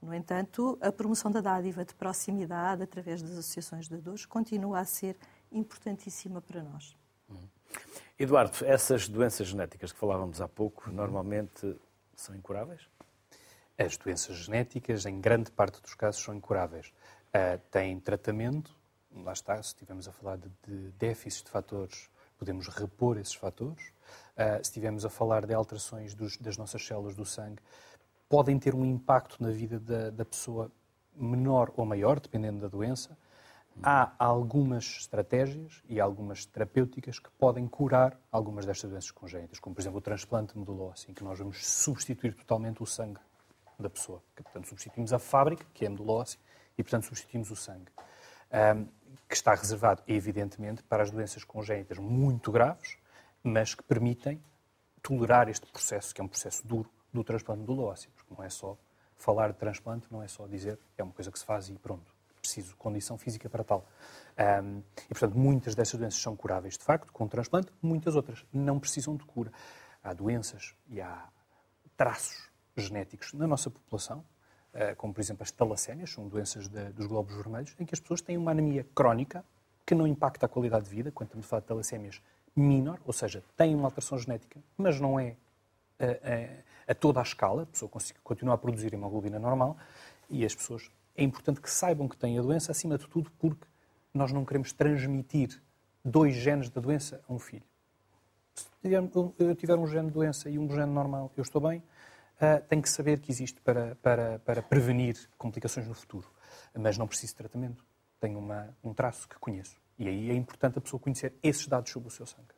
[0.00, 4.84] No entanto, a promoção da dádiva de proximidade através das associações de dadores continua a
[4.84, 5.16] ser
[5.50, 6.96] importantíssima para nós.
[8.16, 11.76] Eduardo, essas doenças genéticas que falávamos há pouco, normalmente
[12.14, 12.88] são incuráveis?
[13.76, 16.92] As doenças genéticas, em grande parte dos casos, são incuráveis.
[17.30, 18.72] Uh, têm tratamento,
[19.22, 23.92] lá está, se estivermos a falar de, de déficits de fatores, podemos repor esses fatores.
[24.36, 27.62] Uh, se estivermos a falar de alterações dos, das nossas células do sangue,
[28.28, 30.70] podem ter um impacto na vida da, da pessoa
[31.14, 33.16] menor ou maior, dependendo da doença.
[33.82, 39.82] Há algumas estratégias e algumas terapêuticas que podem curar algumas destas doenças congénitas, como, por
[39.82, 43.18] exemplo, o transplante medulósseo, em que nós vamos substituir totalmente o sangue
[43.78, 44.22] da pessoa.
[44.36, 46.38] Que, portanto, substituímos a fábrica, que é a medula óssea,
[46.78, 47.90] e, portanto, substituímos o sangue.
[48.52, 48.86] Um,
[49.28, 52.96] que está reservado, evidentemente, para as doenças congénitas muito graves,
[53.42, 54.42] mas que permitem
[55.02, 58.10] tolerar este processo, que é um processo duro, do transplante medula óssea.
[58.14, 58.76] Porque não é só
[59.16, 62.12] falar de transplante, não é só dizer, é uma coisa que se faz e pronto.
[62.40, 63.86] Preciso condição física para tal.
[64.62, 68.78] Um, e, portanto, muitas dessas doenças são curáveis, de facto, com transplante, muitas outras não
[68.78, 69.52] precisam de cura.
[70.02, 71.28] Há doenças e há
[71.96, 74.24] traços genéticos na nossa população
[74.96, 78.20] como por exemplo as talassémias, são doenças de, dos glóbulos vermelhos, em que as pessoas
[78.20, 79.44] têm uma anemia crónica
[79.86, 82.20] que não impacta a qualidade de vida, quando estamos a falar de talassémias
[82.56, 85.36] menor, ou seja, têm uma alteração genética, mas não é
[85.98, 87.90] a, a, a toda a escala, a pessoa
[88.22, 89.76] continua a produzir hemoglobina normal,
[90.30, 93.66] e as pessoas, é importante que saibam que têm a doença, acima de tudo, porque
[94.12, 95.60] nós não queremos transmitir
[96.04, 97.64] dois genes da doença a um filho.
[98.54, 98.92] Se
[99.38, 101.82] eu tiver um gene de doença e um gene normal, eu estou bem,
[102.40, 106.28] uh, tenho que saber que existe para, para, para prevenir complicações no futuro.
[106.76, 107.84] Mas não preciso de tratamento.
[108.20, 109.76] Tenho uma, um traço que conheço.
[109.98, 112.48] E aí é importante a pessoa conhecer esses dados sobre o seu sangue.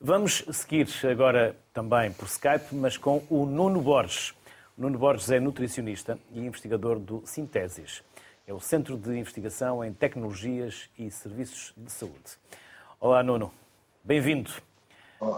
[0.00, 4.32] Vamos seguir agora também por Skype, mas com o Nuno Borges.
[4.76, 8.04] O Nuno Borges é nutricionista e investigador do Sintesis.
[8.46, 12.38] É o Centro de Investigação em Tecnologias e Serviços de Saúde.
[13.00, 13.52] Olá, Nuno.
[14.04, 14.67] Bem-vindo.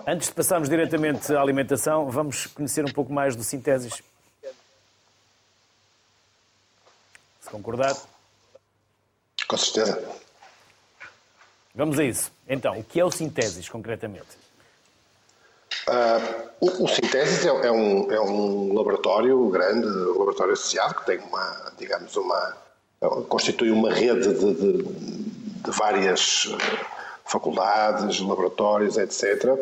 [0.06, 4.02] Antes de passarmos diretamente à alimentação, vamos conhecer um pouco mais do Sintesis.
[7.40, 7.96] Se concordar.
[9.48, 10.06] Com certeza.
[11.74, 12.30] Vamos a isso.
[12.46, 14.38] Então, o que é o Sintesis, concretamente?
[15.88, 21.06] Uh, o, o Sintesis é, é, um, é um laboratório grande, um laboratório associado, que
[21.06, 22.56] tem uma, digamos, uma,
[23.28, 26.46] constitui uma rede de, de, de várias
[27.30, 29.56] faculdades, laboratórios, etc.,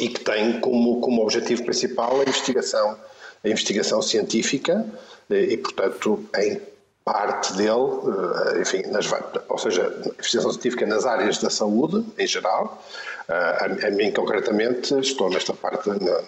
[0.00, 2.98] e que tem como, como objetivo principal a investigação,
[3.44, 4.84] a investigação científica
[5.30, 6.60] eh, e, portanto, em
[7.04, 9.06] parte dele, eh, enfim, nas,
[9.48, 12.82] ou seja, investigação científica nas áreas da saúde em geral.
[13.28, 16.20] A, a mim, concretamente, estou nesta parte na,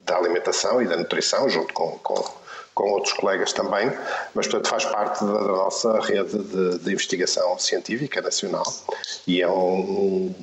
[0.00, 2.24] da alimentação e da nutrição, junto com, com
[2.74, 3.90] com outros colegas também,
[4.34, 8.64] mas portanto faz parte da, nossa rede de, de, investigação científica nacional
[9.26, 10.34] e é um,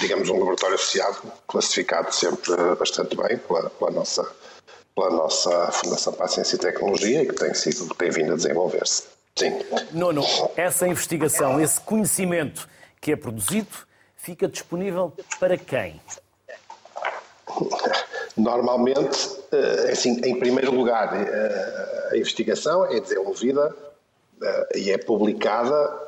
[0.00, 4.26] digamos, um laboratório associado classificado sempre bastante bem pela, pela nossa
[4.94, 8.36] pela nossa Fundação para a Ciência e Tecnologia e que tem sido tem vindo a
[8.36, 9.04] desenvolver-se.
[9.36, 9.58] Sim.
[9.90, 10.24] Nono,
[10.56, 12.68] essa investigação, esse conhecimento
[13.00, 13.68] que é produzido,
[14.16, 16.00] fica disponível para quem?
[18.36, 23.74] Normalmente, eh, assim, em primeiro lugar, eh, a investigação é desenvolvida
[24.42, 26.02] eh, e é publicada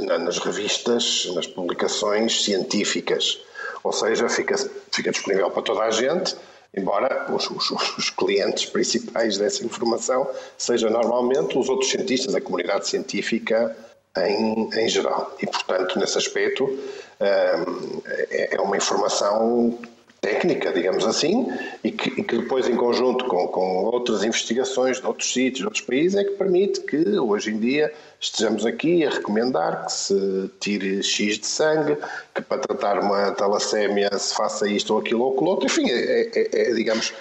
[0.00, 3.40] nas revistas, nas publicações científicas,
[3.82, 4.54] ou seja, fica,
[4.92, 6.36] fica disponível para toda a gente,
[6.76, 12.86] embora os, os, os, clientes principais dessa informação sejam normalmente os outros cientistas, a comunidade
[12.86, 13.74] científica
[14.18, 15.34] em, em geral.
[15.40, 16.78] E, portanto, nesse aspecto,
[17.18, 19.78] é, é uma informação
[20.26, 21.46] técnica, digamos assim,
[21.84, 25.64] e que, e que depois, em conjunto com, com, outras investigações de outros sítios, de
[25.66, 30.50] outros países, é que permite que hoje em dia estejamos aqui a recomendar que se
[30.58, 31.96] tire X de sangue,
[32.34, 36.22] que para tratar uma talassémia se faça isto ou aquilo ou aquilo outro, enfim, é,
[36.34, 37.14] é, é digamos,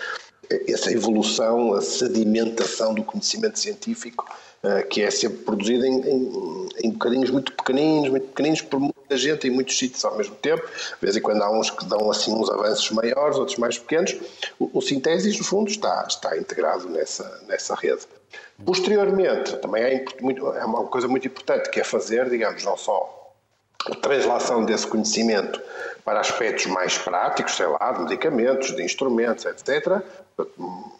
[0.67, 4.25] essa evolução, a sedimentação do conhecimento científico
[4.65, 9.17] eh, que é sempre produzida em, em, em, bocadinhos muito pequeninos, muito pequeninos por muita
[9.17, 10.65] gente em muitos sítios ao mesmo tempo.
[10.65, 14.15] De vez em quando há uns que dão assim uns avanços maiores, outros mais pequenos.
[14.59, 18.07] O, o Sintesis, no fundo, está, está integrado nessa, nessa rede.
[18.65, 23.24] Posteriormente, também é, muito, é uma coisa muito importante que é fazer, digamos, não só
[24.01, 25.61] translação desse conhecimento
[26.03, 30.01] para aspectos mais práticos, sei lá, de medicamentos, de instrumentos, etc.,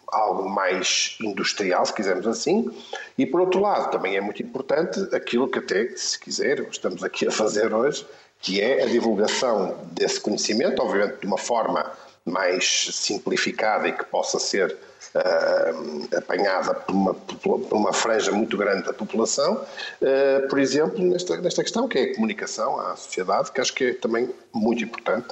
[0.08, 2.70] algo mais industrial, se quisermos assim,
[3.18, 7.26] e por outro lado, também é muito importante aquilo que até, se quiser, estamos aqui
[7.26, 8.06] a fazer hoje,
[8.40, 11.90] que é a divulgação desse conhecimento, obviamente de uma forma
[12.24, 14.76] mais simplificada e que possa ser
[15.14, 21.36] uh, apanhada por uma, por uma franja muito grande da população, uh, por exemplo, nesta,
[21.38, 25.28] nesta questão que é a comunicação à sociedade, que acho que é também muito importante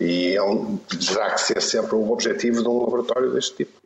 [0.00, 3.78] e é um, terá que ser sempre o objetivo de um laboratório deste tipo.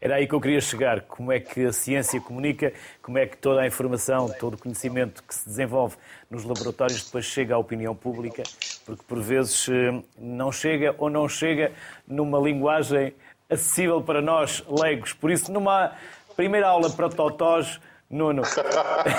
[0.00, 1.00] Era aí que eu queria chegar.
[1.02, 5.22] Como é que a ciência comunica, como é que toda a informação, todo o conhecimento
[5.24, 5.96] que se desenvolve
[6.30, 8.44] nos laboratórios depois chega à opinião pública,
[8.86, 11.72] porque por vezes eh, não chega ou não chega
[12.06, 13.12] numa linguagem
[13.48, 15.12] acessível para nós, leigos.
[15.12, 15.92] Por isso, numa
[16.36, 17.80] primeira aula para totós,
[18.10, 18.42] Nuno,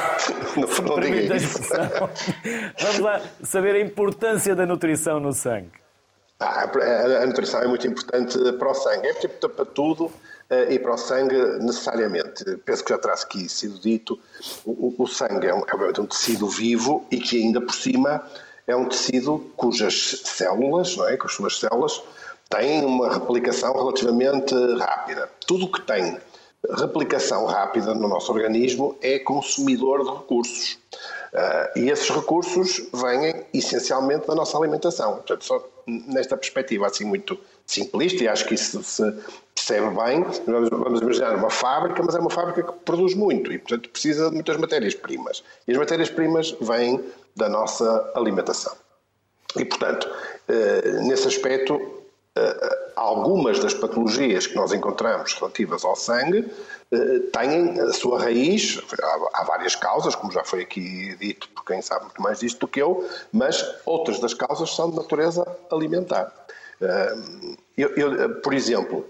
[0.57, 2.09] não, permite a expressão,
[2.79, 5.79] vamos lá saber a importância da nutrição no sangue.
[6.39, 6.63] Ah,
[7.21, 9.07] a, nutrição é muito importante para o sangue.
[9.07, 10.09] É tipo para tudo
[10.49, 12.45] eh, e para o sangue necessariamente.
[12.65, 14.17] Penso que já terá aqui sido dito,
[14.65, 18.23] o, o sangue é, um, é um tecido vivo e que ainda por cima
[18.65, 22.01] é um tecido cujas células, não é, com as suas células,
[22.49, 25.29] têm uma replicação relativamente rápida.
[25.45, 26.17] Tudo o que tem
[26.77, 30.77] replicação rápida no nosso organismo é consumidor de recursos.
[31.31, 35.17] Uh, e esses recursos vêm essencialmente da nossa alimentação.
[35.17, 39.03] Portanto, só nesta perspectiva assim muito simplista, e acho que isso se,
[39.69, 43.89] percebe bem, vamos imaginar uma fábrica, mas é uma fábrica que produz muito e, portanto,
[43.89, 45.43] precisa de muitas matérias-primas.
[45.67, 47.03] E as matérias-primas vêm
[47.35, 48.75] da nossa alimentação.
[49.55, 50.09] E, portanto,
[50.47, 51.98] eh, nesse aspecto,
[52.95, 56.45] algumas das patologias que nós encontramos relativas ao sangue
[56.91, 58.79] eh, têm a sua raiz,
[59.33, 62.67] há várias causas, como já foi aqui dito por quem sabe muito mais disto do
[62.67, 66.33] que eu, mas outras das causas são de natureza alimentar.
[67.77, 69.05] Eu, eu, por exemplo,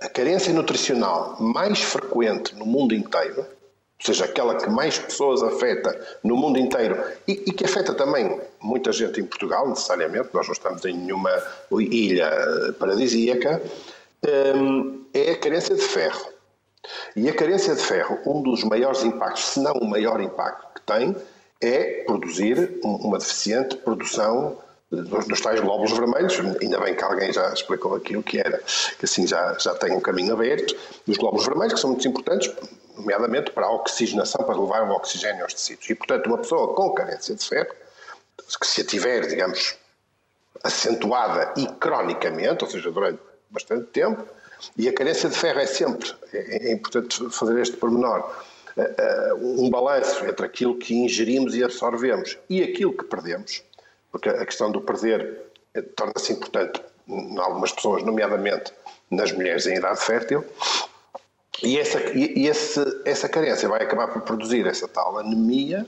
[0.00, 3.46] a carência nutricional mais frequente no mundo inteiro,
[4.02, 8.40] ou seja, aquela que mais pessoas afeta no mundo inteiro e, e, que afeta também
[8.60, 11.30] muita gente em Portugal, necessariamente, nós não estamos em nenhuma
[11.70, 13.62] ilha paradisíaca,
[14.56, 16.32] hum, é a carência de ferro.
[17.14, 20.80] E a carência de ferro, um dos maiores impactos, se não o maior impacto que
[20.80, 21.14] tem,
[21.60, 24.58] é produzir uma deficiente produção
[24.92, 28.58] dos, dos tais glóbulos vermelhos, ainda bem que alguém já explicou aqui o que era,
[28.98, 30.76] que assim já, já tem um caminho aberto,
[31.06, 32.52] os glóbulos vermelhos, que são muito importantes,
[32.96, 35.88] nomeadamente para a oxigenação, para levar o oxigênio aos tecidos.
[35.88, 37.74] E, portanto, uma pessoa com carência de ferro,
[38.60, 39.76] que se a tiver, digamos,
[40.62, 43.18] acentuada e cronicamente, ou seja, durante
[43.50, 44.24] bastante tempo,
[44.76, 48.30] e a carência de ferro é sempre, é, é importante fazer este pormenor,
[48.76, 53.62] eh, eh, um balanço entre aquilo que ingerimos e absorvemos e aquilo que perdemos,
[54.12, 55.40] porque a questão do perder
[55.74, 58.72] eh, torna-se importante em algumas pessoas, nomeadamente
[59.10, 60.44] nas mulheres em idade fértil,
[61.62, 65.86] e, essa, e esse, essa carência vai acabar por produzir essa tal anemia,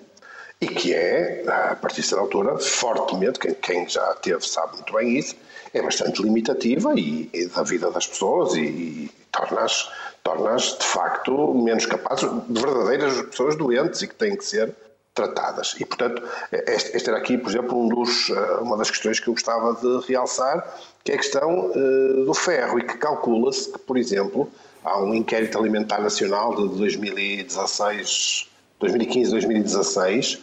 [0.60, 5.18] e que é, a partir da altura, fortemente, quem, quem, já teve sabe muito bem
[5.18, 5.36] isso,
[5.72, 9.90] é bastante limitativa e, e da vida das pessoas e, e torna-as,
[10.22, 14.74] torna de facto, menos capazes de verdadeiras pessoas doentes e que têm que ser
[15.14, 15.76] tratadas.
[15.78, 19.34] E, portanto, este, era aqui, por exemplo, um dos, eh, uma das questões que eu
[19.34, 20.66] gostava de realçar,
[21.04, 24.50] que é a questão uh, do ferro, e que calcula-se que, por exemplo,
[24.82, 28.50] há um inquérito alimentar nacional de 2016,
[28.80, 30.34] 2015, 2016,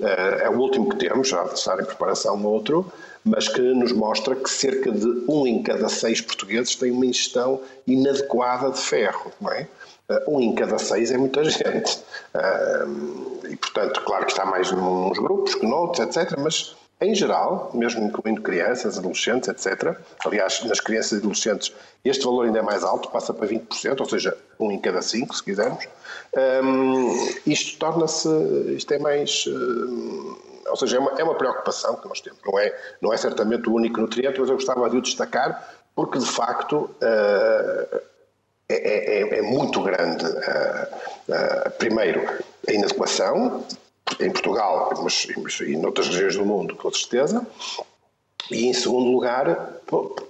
[0.00, 2.92] uh, é o último que temos, já estar em preparação outro,
[3.24, 7.60] mas que nos mostra que cerca de um em cada seis portugueses tem uma ingestão
[7.86, 9.68] inadequada de ferro, não é?
[10.08, 11.98] Uh, um em cada seis é muita gente.
[12.34, 16.38] Uh, e, portanto, claro que está mais nos grupos que noutros, etc.
[16.38, 19.96] Mas, em geral, mesmo incluindo crianças, adolescentes, etc.
[20.24, 21.72] Aliás, nas crianças e adolescentes,
[22.04, 25.34] este valor ainda é mais alto, passa para 20%, ou seja, um em cada cinco,
[25.34, 25.86] se quisermos.
[26.64, 28.28] Um, isto torna-se,
[28.74, 29.44] isto é mais.
[30.68, 32.40] Ou seja, é uma, é uma preocupação que nós temos.
[32.44, 36.18] Não é, não é certamente o único nutriente, mas eu gostava de o destacar porque,
[36.18, 36.88] de facto,
[38.68, 40.24] é, é, é, muito grande.
[40.24, 42.22] Uh, uh, primeiro,
[42.66, 43.64] a inadequação,
[44.20, 45.26] em Portugal, mas,
[45.60, 47.46] e noutras regiões do mundo, com certeza.
[48.50, 49.80] E, em segundo lugar,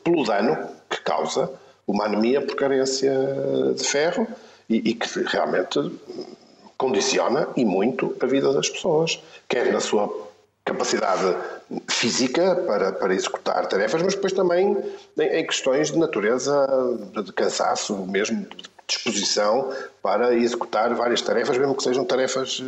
[0.04, 1.50] pelo dano que causa
[1.86, 3.12] uma anemia por carência
[3.74, 4.26] de ferro
[4.68, 5.78] e, e que realmente
[6.76, 10.27] condiciona e muito a vida das pessoas, quer na sua
[10.68, 11.36] capacidade
[11.88, 14.76] física para, para executar tarefas, mas depois também
[15.16, 16.66] em, em questões de natureza,
[17.24, 19.70] de cansaço, mesmo de disposição
[20.02, 22.62] para executar várias tarefas, mesmo que sejam tarefas,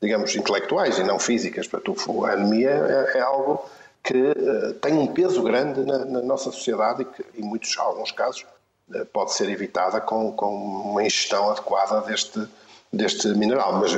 [0.00, 1.68] digamos, intelectuais e não físicas.
[1.68, 3.64] Portanto, a anemia é, é algo
[4.02, 8.10] que uh, tem um peso grande na, na, nossa sociedade e que, em muitos, alguns
[8.10, 8.44] casos,
[8.90, 12.40] uh, pode ser evitada com, com uma ingestão adequada deste,
[12.92, 13.80] deste mineral.
[13.80, 13.92] Mas,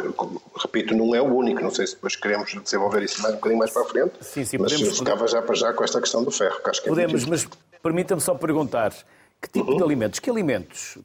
[0.57, 1.61] repito, não é o único.
[1.61, 4.13] Não sei se depois queremos desenvolver isso mais, um bocadinho mais para a frente.
[4.21, 4.99] Sim, sim, mas podemos.
[4.99, 7.49] ficava já para já com esta questão do ferro, que acho que é Podemos, mas
[7.83, 8.93] permita-me só perguntar:
[9.41, 9.77] que tipo uhum.
[9.77, 10.21] de alimentos?
[10.21, 10.99] Que alimentos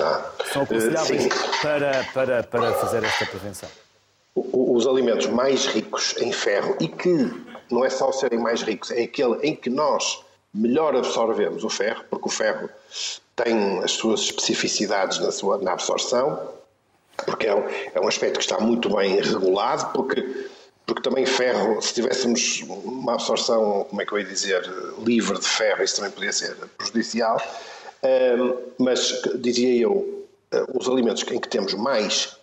[0.00, 1.28] ah, são aconselháveis
[1.60, 3.68] para, para, para fazer esta prevenção?
[4.34, 7.30] Os alimentos mais ricos em ferro e que
[7.70, 10.20] não é só serem mais ricos, é aquele em que nós
[10.52, 12.68] melhor absorvemos o ferro, porque o ferro
[13.36, 16.48] tem as suas especificidades na, sua, na absorção,
[17.24, 20.46] porque é um, é um aspecto que está muito bem regulado, porque,
[20.86, 24.62] porque também ferro, se tivéssemos uma absorção, como é que eu ia dizer,
[24.98, 27.40] livre de ferro, isso também poderia ser prejudicial.
[28.78, 32.36] mas, dizia eu, ah, os alimentos em que temos mais,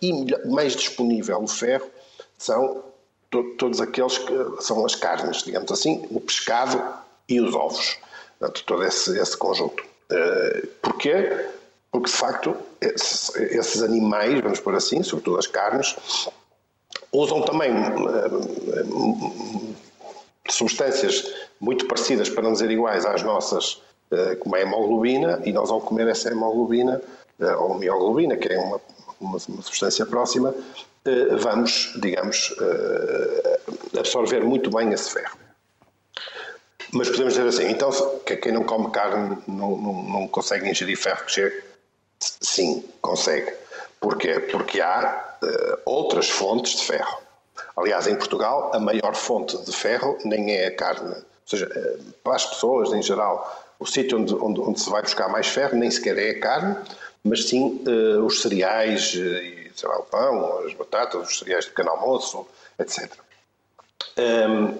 [0.46, 1.86] mais disponível o ferro
[2.36, 2.82] são
[3.30, 6.82] to, todos aqueles que são as carnes, digamos assim, o pescado
[7.28, 7.98] e os ovos.
[8.38, 9.82] Portanto, todo esse, esse conjunto.
[10.10, 11.46] Uh, porquê?
[11.92, 15.96] Porque, de facto, esses animais, vamos por assim, sobretudo as carnes,
[17.12, 19.74] usam também uh,
[20.48, 25.70] substâncias muito parecidas, para não dizer iguais às nossas, uh, como a hemoglobina, e nós
[25.70, 27.00] ao comer essa hemoglobina,
[27.58, 28.78] ou mioglobina, que é uma,
[29.18, 30.54] uma, uma substância próxima,
[31.38, 32.54] vamos, digamos,
[33.98, 35.38] absorver muito bem esse ferro.
[36.92, 37.90] Mas podemos dizer assim, então
[38.26, 41.69] quem não come carne não, não, não consegue ingerir ferro que chega?
[42.40, 43.52] Sim, consegue.
[44.00, 44.40] Porquê?
[44.40, 47.18] Porque há uh, outras fontes de ferro.
[47.76, 51.14] Aliás, em Portugal, a maior fonte de ferro nem é a carne.
[51.14, 55.02] Ou seja, uh, para as pessoas em geral, o sítio onde, onde, onde, se vai
[55.02, 56.76] buscar mais ferro nem sequer é a carne,
[57.22, 61.90] mas sim uh, os cereais, e, lá, o pão, as batatas, os cereais de pequeno
[61.90, 62.46] almoço,
[62.78, 63.12] etc.
[64.18, 64.78] Um,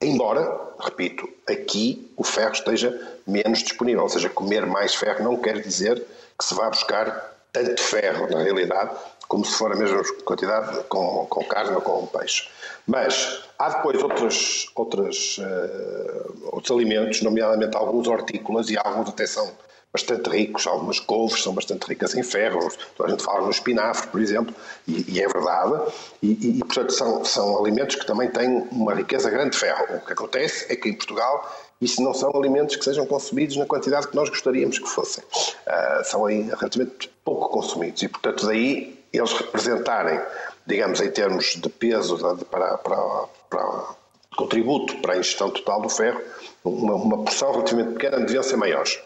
[0.00, 5.60] embora, repito, aqui o ferro esteja menos disponível, ou seja, comer mais ferro não quer
[5.60, 6.04] dizer
[6.38, 8.90] que se vá buscar tanto ferro, na realidade,
[9.28, 12.48] como se for a mesma quantidade com, com carne ou com peixe.
[12.86, 19.50] Mas há depois outros, outros, uh, outros alimentos, nomeadamente alguns hortícolas e alguns até são
[19.92, 22.68] bastante ricos, algumas couves são bastante ricas em ferro,
[23.02, 24.54] a gente fala no espinafre, por exemplo,
[24.86, 29.30] e, e é verdade, e, e, portanto são, são alimentos que também têm uma riqueza
[29.30, 29.96] grande de ferro.
[29.96, 33.66] O que acontece é que em Portugal isso não são alimentos que sejam consumidos na
[33.66, 35.24] quantidade que nós gostaríamos que fossem.
[35.24, 40.20] Uh, são aí relativamente pouco consumidos e, portanto, daí eles representarem,
[40.66, 43.94] digamos, em termos de peso de, para, para, para
[44.36, 46.20] contributo para a ingestão total do ferro,
[46.62, 48.98] uma, uma porção relativamente pequena deviam ser maiores.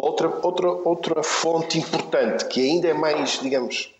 [0.00, 3.92] Outra, outra, outra fonte importante, que ainda é mais, digamos,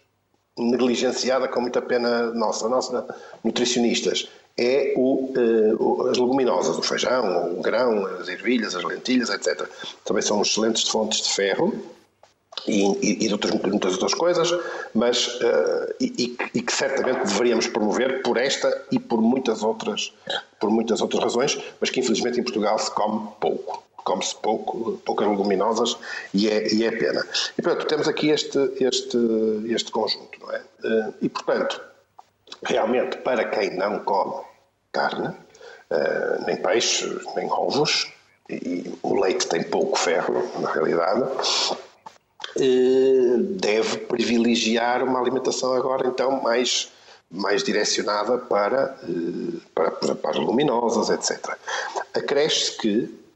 [0.57, 7.61] negligenciada com muita pena nossa, nossa nutricionistas, é o, uh, as leguminosas, o feijão, o
[7.61, 9.69] grão, as ervilhas, as lentilhas, etc.
[10.05, 11.75] Também são excelentes fontes de ferro
[12.67, 14.53] e, e, e de outras, muitas outras coisas,
[14.95, 20.13] mas uh, e, e, que certamente deveríamos promover por esta e por muitas outras,
[20.61, 25.29] por muitas outras razões, mas que infelizmente em Portugal se come pouco come-se pouco, poucas
[25.29, 25.99] leguminosas
[26.33, 27.23] e é, e é pena.
[27.59, 29.19] E, portanto, temos aqui este, este,
[29.69, 30.63] este conjunto, não é?
[30.83, 31.79] Eh, e, portanto,
[32.63, 34.43] realmente, para quem não come
[34.91, 35.35] carne,
[35.91, 37.07] eh, nem peixe,
[37.37, 38.11] nem ovos,
[38.49, 41.29] e o leite tem pouco ferro, na realidade,
[42.57, 46.91] eh, deve privilegiar uma alimentação agora, então, mais
[47.31, 48.97] mais direcionada para,
[49.75, 51.59] para, para as luminosas, etc.
[52.15, 53.28] Acresce que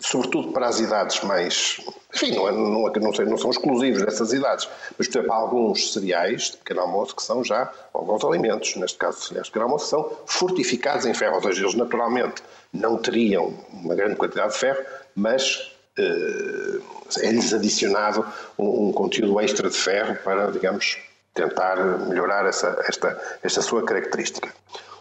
[0.00, 1.80] sobretudo para as idades mais.
[2.14, 4.68] Enfim, não, é, não, é, não, sei, não são exclusivos dessas idades,
[4.98, 8.98] mas, por exemplo, há alguns cereais de pequeno almoço que são já, alguns alimentos, neste
[8.98, 13.54] caso cereais de pequeno almoço, são fortificados em ferro, ou seja, eles naturalmente não teriam
[13.72, 14.84] uma grande quantidade de ferro,
[15.14, 16.80] mas eh,
[17.22, 18.24] é-lhes adicionado
[18.58, 20.98] um, um, conteúdo extra de ferro para, digamos,
[21.34, 21.76] tentar
[22.08, 24.52] melhorar essa, esta, esta sua característica.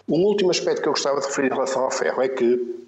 [0.10, 2.80] Um último aspecto que eu gostava de referir em relação ao ferro é que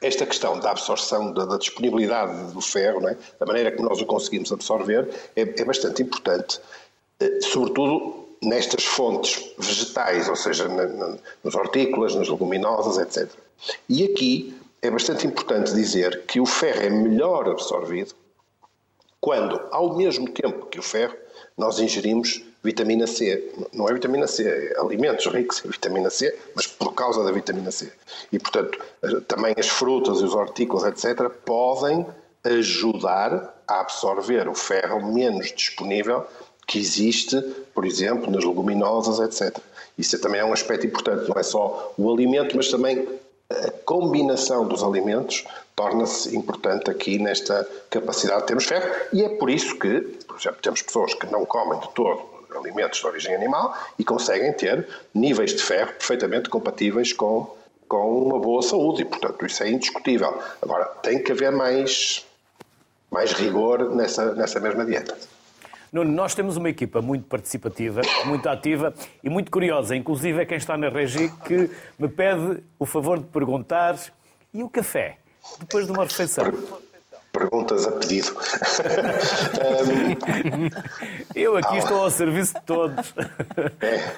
[0.00, 3.16] esta questão da absorção, da, da disponibilidade do ferro, é?
[3.38, 6.60] da maneira como nós o conseguimos absorver, é, é bastante importante,
[7.20, 13.32] eh, sobretudo nestas fontes vegetais, ou seja, na, na, nos hortícolas, nas leguminosas, etc.
[13.88, 18.14] E aqui é bastante importante dizer que o ferro é melhor absorvido
[19.20, 21.14] quando, ao mesmo tempo que o ferro,
[21.56, 23.52] nós ingerimos vitamina C.
[23.72, 27.70] Não é vitamina C, é alimentos ricos em vitamina C, mas por causa da vitamina
[27.70, 27.92] C.
[28.32, 28.78] E, portanto,
[29.26, 32.06] também as frutas e os hortícolas, etc., podem
[32.44, 36.24] ajudar a absorver o ferro menos disponível
[36.66, 37.40] que existe,
[37.74, 39.58] por exemplo, nas leguminosas, etc.
[39.96, 43.08] Isso também é um aspecto importante, não é só o alimento, mas também
[43.50, 45.44] a combinação dos alimentos
[45.74, 50.58] torna-se importante aqui nesta capacidade de termos ferro e é por isso que, por exemplo,
[50.60, 55.54] temos pessoas que não comem de todo alimentos de origem animal e conseguem ter níveis
[55.54, 57.54] de ferro perfeitamente compatíveis com,
[57.88, 60.40] com uma boa saúde e, portanto, isso é indiscutível.
[60.62, 62.26] Agora, tem que haver mais,
[63.10, 65.16] mais rigor nessa, nessa mesma dieta.
[65.92, 68.92] Nuno, nós temos uma equipa muito participativa, muito ativa
[69.24, 69.96] e muito curiosa.
[69.96, 73.98] Inclusive é quem está na regi que me pede o favor de perguntar
[74.52, 75.16] e o café,
[75.58, 76.44] depois de uma refeição?
[77.38, 78.34] Perguntas a pedido.
[81.36, 83.14] Eu aqui ah, estou ao serviço de todos.
[83.80, 84.12] É.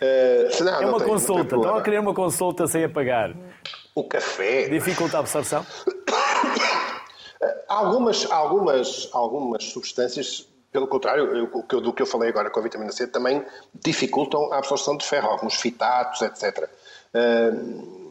[0.00, 1.56] Uh, não, é uma consulta.
[1.56, 3.34] Estão a querer uma consulta sem apagar.
[3.92, 4.68] O café.
[4.68, 5.66] Dificulta a absorção?
[7.66, 11.48] Algumas, algumas, algumas substâncias, pelo contrário, eu,
[11.80, 15.28] do que eu falei agora com a vitamina C, também dificultam a absorção de ferro,
[15.28, 16.70] alguns fitatos, etc.
[17.12, 18.01] Uh,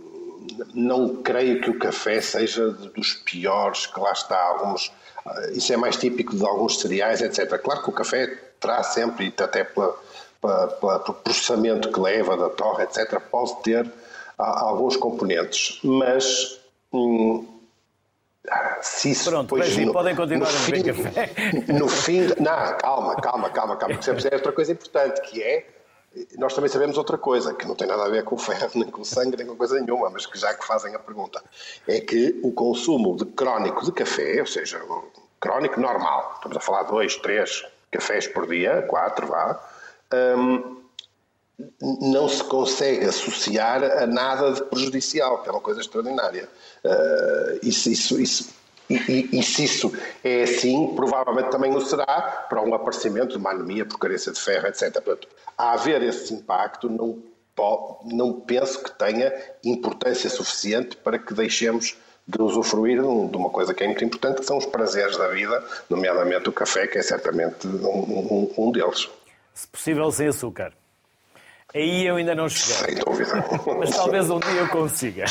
[0.74, 4.92] não creio que o café seja dos piores, que lá está alguns.
[5.26, 7.58] Ah, isso é mais típico de alguns cereais, etc.
[7.62, 8.28] Claro que o café
[8.60, 9.96] traz sempre, e até pela,
[10.40, 13.92] pela, pela, pelo processamento que leva, da torre, etc., pode ter
[14.38, 16.60] ah, alguns componentes, mas
[16.92, 17.46] hum,
[18.82, 21.30] se isso Pronto, depois, no, podem continuar a beber café.
[21.72, 25.68] No fim, não, calma, calma, calma, calma, porque sempre é outra coisa importante, que é
[26.38, 28.90] nós também sabemos outra coisa, que não tem nada a ver com o ferro, nem
[28.90, 31.42] com o sangue, nem com coisa nenhuma, mas que já que fazem a pergunta,
[31.88, 34.82] é que o consumo de crónico de café, ou seja,
[35.40, 39.60] crónico normal, estamos a falar dois, três cafés por dia, quatro, vá,
[40.38, 40.82] hum,
[41.80, 46.50] não se consegue associar a nada de prejudicial, que é uma coisa extraordinária.
[46.84, 48.61] Uh, isso, isso, isso
[49.10, 53.52] e, e, se isso é assim, provavelmente também o será para um aparecimento de uma
[53.52, 54.94] anemia por carência de ferro, etc.
[54.94, 55.28] Portanto,
[55.58, 57.22] a haver esse impacto, não,
[58.06, 59.34] não penso que tenha
[59.64, 64.46] importância suficiente para que deixemos de usufruir de uma coisa que é muito importante, que
[64.46, 69.10] são os prazeres da vida, nomeadamente o café, que é certamente um, um, um deles.
[69.54, 70.74] Se possível, sem açúcar.
[71.74, 72.96] Aí eu ainda não cheguei.
[72.96, 73.46] Sem dúvida.
[73.80, 75.26] Mas talvez um dia eu consiga.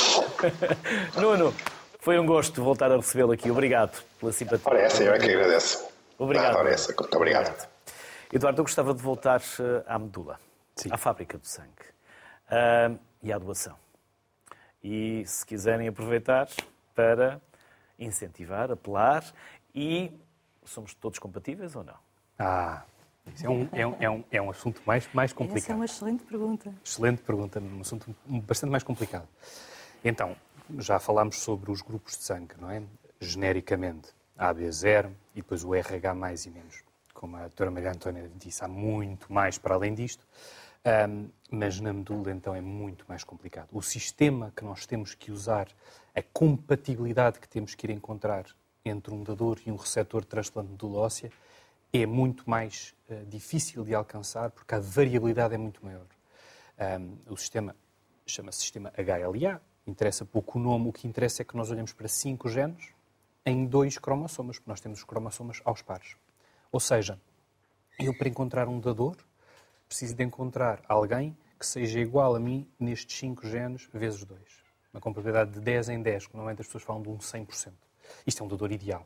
[1.17, 1.55] Nuno,
[2.01, 3.51] foi um gosto voltar a recebê-lo aqui.
[3.51, 4.71] Obrigado pela simpatia.
[4.71, 5.89] Ora, essa eu é que agradeço.
[6.19, 6.57] Obrigado.
[6.57, 6.89] Ora, essa.
[6.89, 7.49] Muito obrigado.
[7.49, 7.69] obrigado.
[8.33, 10.39] Eduardo, eu gostava de voltar eh, à medula,
[10.77, 10.89] Sim.
[10.93, 11.69] à fábrica do sangue
[12.47, 13.77] uh, e à doação.
[14.83, 16.49] E, se quiserem aproveitar
[16.95, 17.41] para
[17.99, 19.25] incentivar, apelar
[19.75, 20.13] e
[20.65, 21.97] somos todos compatíveis ou não?
[22.39, 22.83] Ah,
[23.35, 25.65] isso é um, é um, é um, é um assunto mais, mais complicado.
[25.65, 26.73] Essa é uma excelente pergunta.
[26.85, 29.29] Excelente pergunta, um assunto bastante mais complicado.
[30.05, 30.35] Então,
[30.79, 32.83] já falámos sobre os grupos de sangue, não é?
[33.21, 34.09] Genericamente,
[34.39, 36.83] AB0 e depois o RH mais e menos.
[37.13, 40.27] Como a doutora Maria Antónia disse, há muito mais para além disto.
[41.09, 43.69] Um, mas na medula, então, é muito mais complicado.
[43.73, 45.69] O sistema que nós temos que usar,
[46.15, 48.47] a compatibilidade que temos que ir encontrar
[48.85, 51.31] entre um dador e um receptor de transplante de medula óssea
[51.93, 56.07] é muito mais uh, difícil de alcançar porque a variabilidade é muito maior.
[56.79, 57.77] Um, o sistema
[58.27, 59.61] chama-se sistema HLA,
[59.91, 62.89] interessa pouco o nome, o que interessa é que nós olhamos para cinco genes
[63.45, 66.17] em dois cromossomas, porque nós temos os cromossomas aos pares.
[66.71, 67.21] Ou seja,
[67.99, 69.17] eu para encontrar um dador
[69.91, 74.63] preciso de encontrar alguém que seja igual a mim nestes cinco genes vezes dois.
[74.95, 77.73] Uma compatibilidade de 10 em 10, que normalmente as pessoas falam de um 100%.
[78.27, 79.05] Isto é um dador ideal.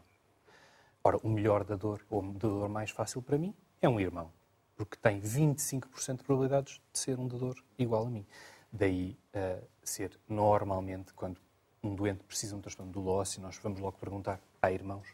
[1.02, 4.30] Ora, o melhor dador, ou o dador mais fácil para mim, é um irmão,
[4.76, 8.26] porque tem 25% de probabilidades de ser um dador igual a mim.
[8.70, 11.40] Daí uh, ser normalmente, quando
[11.82, 15.06] um doente precisa de um transplante do ósseo, nós vamos logo perguntar, há irmãos?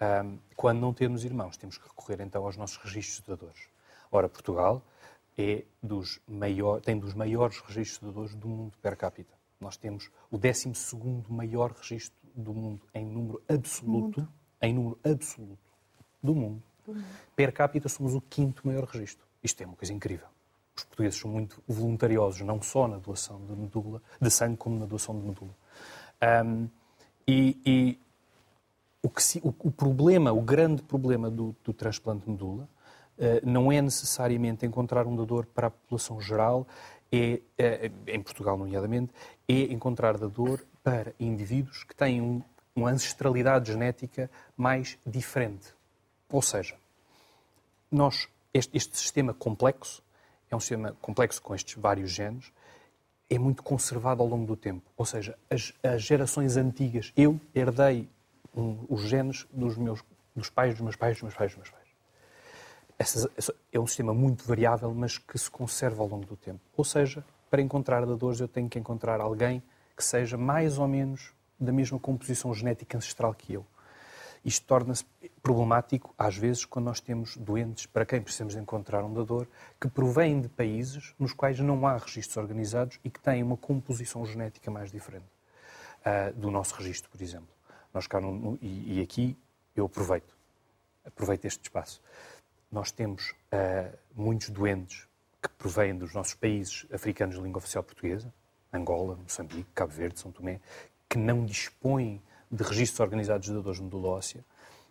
[0.00, 3.68] Um, quando não temos irmãos, temos que recorrer então aos nossos registros de dadores.
[4.12, 4.82] Ora, Portugal
[5.38, 9.34] é dos maior, tem dos maiores registros de dadores do mundo per capita.
[9.58, 10.72] Nós temos o 12
[11.28, 14.28] maior registro do mundo em número absoluto,
[14.60, 15.72] em número absoluto
[16.22, 16.62] do mundo.
[16.84, 17.06] do mundo.
[17.34, 19.26] Per capita somos o quinto maior registro.
[19.42, 20.35] Isto é uma coisa incrível
[20.76, 24.86] os portugueses são muito voluntariosos, não só na doação de medula, de sangue, como na
[24.86, 25.54] doação de medula.
[26.44, 26.68] Um,
[27.26, 27.98] e, e
[29.02, 32.68] o, que se, o, o, problema, o grande problema do, do transplante de medula
[33.18, 36.66] uh, não é necessariamente encontrar um dador para a população geral,
[37.10, 39.12] é, é, em Portugal nomeadamente,
[39.48, 42.42] é encontrar dador para indivíduos que têm um,
[42.74, 45.74] uma ancestralidade genética mais diferente.
[46.30, 46.76] Ou seja,
[47.90, 50.02] nós, este, este sistema complexo
[50.50, 52.52] é um sistema complexo com estes vários genes,
[53.28, 54.88] é muito conservado ao longo do tempo.
[54.96, 58.08] Ou seja, as, as gerações antigas, eu herdei
[58.54, 60.02] um, os genes dos meus
[60.34, 61.86] dos pais, dos meus pais, dos meus pais, dos meus pais.
[62.98, 66.60] Essa, é um sistema muito variável, mas que se conserva ao longo do tempo.
[66.76, 69.62] Ou seja, para encontrar dadores, eu tenho que encontrar alguém
[69.96, 73.66] que seja mais ou menos da mesma composição genética ancestral que eu.
[74.46, 75.04] Isto torna-se
[75.42, 79.48] problemático, às vezes, quando nós temos doentes para quem precisamos encontrar um dador
[79.80, 84.24] que provêm de países nos quais não há registros organizados e que têm uma composição
[84.24, 87.48] genética mais diferente uh, do nosso registro, por exemplo.
[87.92, 89.36] Nós cá no, e, e, aqui
[89.74, 90.32] eu aproveito,
[91.04, 92.00] aproveito este espaço.
[92.70, 95.08] Nós temos uh, muitos doentes
[95.42, 98.32] que provêm dos nossos países africanos de língua oficial portuguesa,
[98.72, 100.60] Angola, Moçambique, Cabo Verde, São Tomé,
[101.08, 104.44] que não dispõem de registros organizados de dadores de medula óssea.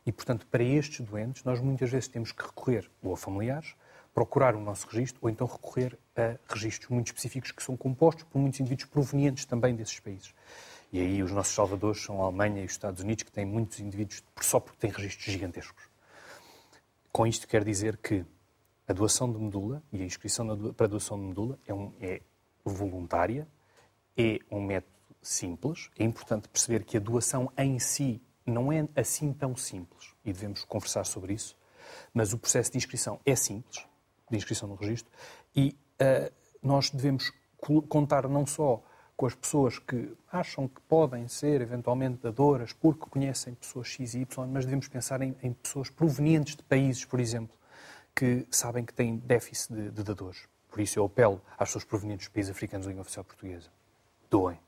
[0.06, 3.76] E, portanto, para estes doentes, nós muitas vezes temos que recorrer ou a familiares,
[4.14, 8.39] procurar o nosso registro, ou então recorrer a registros muito específicos que são compostos por
[8.39, 10.34] muitos indivíduos provenientes também desses países.
[10.91, 13.80] E aí os nossos salvadores são a Alemanha e os Estados Unidos, que têm muitos
[13.80, 15.84] indivíduos só porque têm registros gigantescos.
[17.12, 18.24] Com isto quer dizer que
[18.88, 22.22] a doação de medula e a inscrição para a doação de medula é, um, é
[22.64, 23.47] voluntária,
[24.16, 24.95] é um método
[25.28, 25.89] simples.
[25.97, 30.63] É importante perceber que a doação em si não é assim tão simples e devemos
[30.63, 31.57] conversar sobre isso.
[32.13, 33.86] Mas o processo de inscrição é simples,
[34.30, 35.11] de inscrição no registro,
[35.55, 37.32] e uh, nós devemos
[37.89, 38.84] contar não só
[39.15, 44.19] com as pessoas que acham que podem ser eventualmente dadoras porque conhecem pessoas X e
[44.19, 47.55] Y, mas devemos pensar em, em pessoas provenientes de países, por exemplo,
[48.13, 50.47] que sabem que têm déficit de, de dadores.
[50.69, 53.69] por isso eu apelo às pessoas provenientes dos países africanos de língua oficial portuguesa.
[54.30, 54.64] Doem.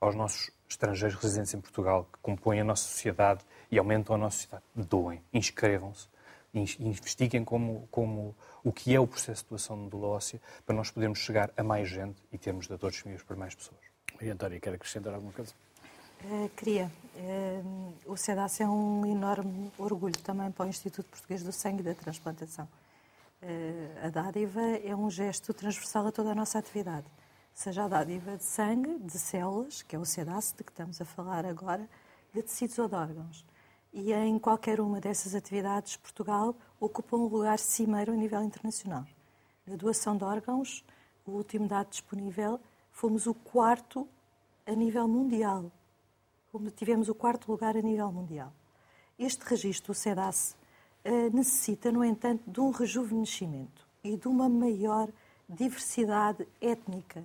[0.00, 4.36] Aos nossos estrangeiros residentes em Portugal, que compõem a nossa sociedade e aumentam a nossa
[4.36, 5.22] sociedade, doem.
[5.32, 6.08] Inscrevam-se.
[6.54, 10.90] Investiguem como, como o que é o processo de doação de medula óssea para nós
[10.90, 13.80] podermos chegar a mais gente e termos dadores disponíveis para mais pessoas.
[14.20, 15.52] E Antónia, quer acrescentar alguma coisa?
[16.24, 16.90] Uh, queria.
[17.16, 21.84] Uh, o SEDAS é um enorme orgulho também para o Instituto Português do Sangue e
[21.84, 22.68] da Transplantação.
[23.42, 27.06] Uh, a dádiva é um gesto transversal a toda a nossa atividade.
[27.54, 31.04] Seja a dádiva de sangue, de células, que é o SEDAS, de que estamos a
[31.04, 31.88] falar agora,
[32.34, 33.46] de tecidos ou de órgãos.
[33.92, 39.06] E em qualquer uma dessas atividades, Portugal ocupa um lugar cimeiro a nível internacional.
[39.66, 40.84] Na doação de órgãos,
[41.24, 44.06] o último dado disponível, fomos o quarto
[44.66, 45.70] a nível mundial
[46.74, 48.52] tivemos o quarto lugar a nível mundial.
[49.18, 50.56] Este registro, o CEDAS,
[51.04, 55.08] eh, necessita, no entanto, de um rejuvenescimento e de uma maior
[55.48, 57.24] diversidade étnica.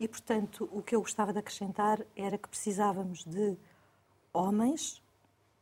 [0.00, 3.56] E, portanto, o que eu gostava de acrescentar era que precisávamos de
[4.32, 5.02] homens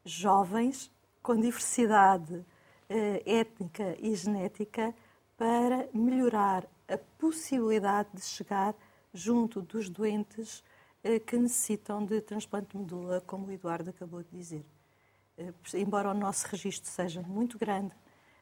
[0.05, 0.91] jovens
[1.23, 2.45] com diversidade
[2.89, 4.95] eh, étnica e genética
[5.37, 8.75] para melhorar a possibilidade de chegar
[9.13, 10.63] junto dos doentes
[11.03, 14.65] eh, que necessitam de transplante de medula, como o Eduardo acabou de dizer.
[15.39, 17.95] Eh, embora o nosso registro seja muito grande,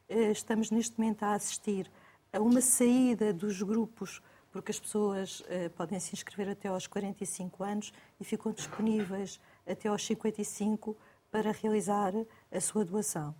[0.07, 1.91] eh, estamos neste momento a assistir
[2.31, 4.21] a uma saída dos grupos,
[4.55, 5.43] porque as pessoas
[5.75, 9.37] podem se inscrever até aos 45 anos e ficam disponíveis
[9.67, 10.95] até aos 55
[11.29, 12.13] para realizar
[12.49, 13.35] a sua doação.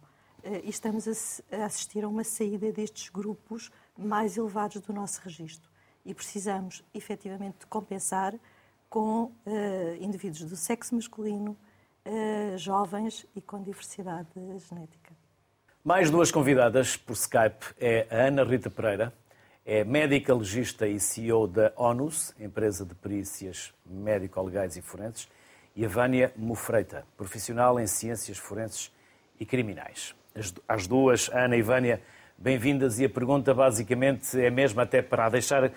[0.62, 1.08] E estamos
[1.50, 5.70] a assistir a uma saída destes grupos mais elevados do nosso registro.
[6.06, 8.36] E precisamos, efetivamente, de compensar
[8.90, 9.32] com uh,
[10.02, 11.56] indivíduos do sexo masculino,
[12.06, 14.28] uh, jovens e com diversidade
[14.68, 15.16] genética.
[15.82, 19.14] Mais duas convidadas por Skype é a Ana Rita Pereira,
[19.66, 25.28] é médica legista e CEO da ONUS, empresa de perícias médico-legais e forenses,
[25.76, 28.92] e a Vânia Mufreita, profissional em ciências forenses
[29.40, 30.14] e criminais.
[30.36, 32.00] As, as duas, Ana e Vânia,
[32.38, 35.72] bem-vindas e a pergunta basicamente é mesmo até para deixar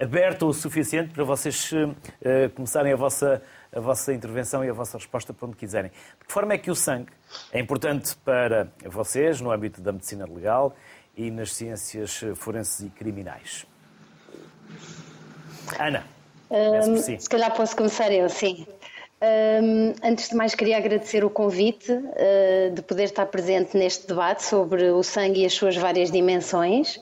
[0.00, 3.42] aberto o suficiente para vocês uh, começarem a vossa,
[3.74, 5.90] a vossa intervenção e a vossa resposta para onde quiserem.
[5.90, 7.10] De que forma é que o sangue
[7.52, 10.76] é importante para vocês no âmbito da medicina legal
[11.16, 13.66] e nas ciências forenses e criminais?
[15.78, 16.04] Ana,
[16.50, 17.18] um, si.
[17.18, 18.66] Se calhar posso começar eu, sim.
[19.22, 24.42] Um, antes de mais, queria agradecer o convite uh, de poder estar presente neste debate
[24.42, 27.00] sobre o sangue e as suas várias dimensões.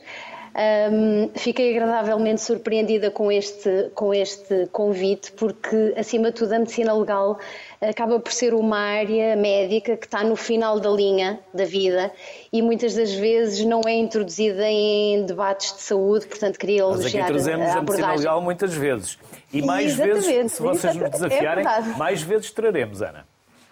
[0.52, 6.92] Um, fiquei agradavelmente surpreendida com este, com este convite, porque, acima de tudo, a medicina
[6.92, 7.38] legal
[7.80, 12.12] acaba por ser uma área médica que está no final da linha da vida
[12.52, 17.14] e muitas das vezes não é introduzida em debates de saúde, portanto queria elogiar Mas
[17.14, 19.18] aqui trazemos a, a medicina legal muitas vezes.
[19.52, 20.26] E mais Exatamente.
[20.26, 23.29] vezes, se vocês nos desafiarem, é mais vezes traremos, Ana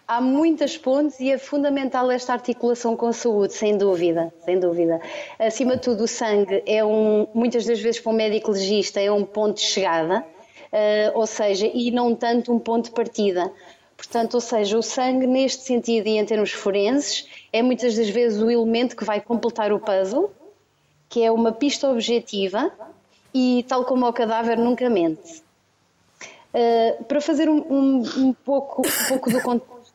[0.08, 5.02] há muitas pontes e é fundamental esta articulação com a saúde, sem dúvida, sem dúvida.
[5.38, 9.12] Acima de tudo, o sangue é um, muitas das vezes para um médico legista, é
[9.12, 10.24] um ponto de chegada,
[10.72, 13.52] uh, ou seja, e não tanto um ponto de partida.
[13.98, 18.40] Portanto, ou seja, o sangue, neste sentido e em termos forenses, é muitas das vezes
[18.40, 20.30] o elemento que vai completar o puzzle,
[21.10, 22.72] que é uma pista objetiva
[23.34, 25.42] e, tal como o cadáver, nunca mente.
[26.54, 29.42] Uh, para fazer um, um, um, pouco, um pouco do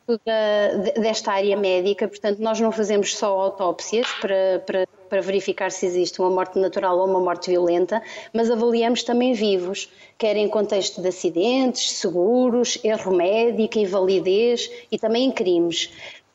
[0.06, 5.86] da, desta área médica, portanto, nós não fazemos só autópsias para, para, para, verificar se
[5.86, 8.02] existe uma morte natural ou uma morte violenta,
[8.32, 15.24] mas avaliamos também vivos, quer em contexto de acidentes, seguros, erro médico, invalidez e também
[15.24, 15.90] em crimes.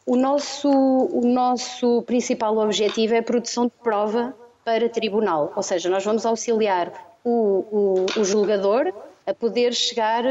[0.06, 4.34] O nosso, o nosso principal objetivo é a produção de prova
[4.66, 6.92] para tribunal, ou seja, nós vamos auxiliar
[7.24, 8.92] o, o, o julgador
[9.28, 10.26] a poder chegar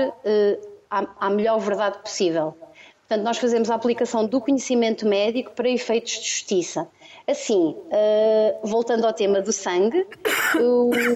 [0.91, 2.57] à, à melhor verdade possível.
[3.09, 6.87] Portanto, nós fazemos a aplicação do conhecimento médico para efeitos de justiça.
[7.27, 10.07] Assim, uh, voltando ao tema do sangue,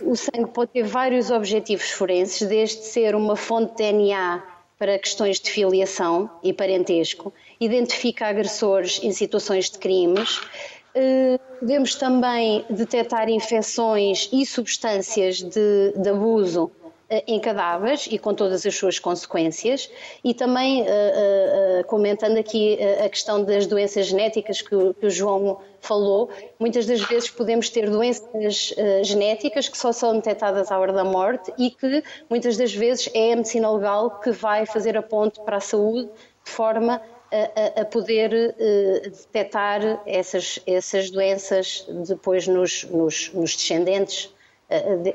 [0.06, 4.42] o, sangue pode ter vários objetivos forenses, desde ser uma fonte de DNA
[4.78, 7.30] para questões de filiação e parentesco,
[7.60, 16.08] identifica agressores em situações de crimes, uh, podemos também detectar infecções e substâncias de, de
[16.08, 16.81] abuso eh,
[17.26, 19.90] em cadáveres e com todas as suas consequências,
[20.24, 25.10] e também uh, uh, comentando aqui a questão das doenças genéticas que o, que o,
[25.10, 30.78] João falou, muitas das vezes podemos ter doenças uh, genéticas que só são detectadas à
[30.78, 34.96] hora da morte e que muitas das vezes é a medicina legal que vai fazer
[34.96, 36.08] a ponte para a saúde
[36.44, 37.00] de forma
[37.30, 44.32] a, a, poder uh, detectar essas, essas doenças depois nos, nos, nos descendentes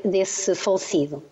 [0.03, 1.23] desse falecido.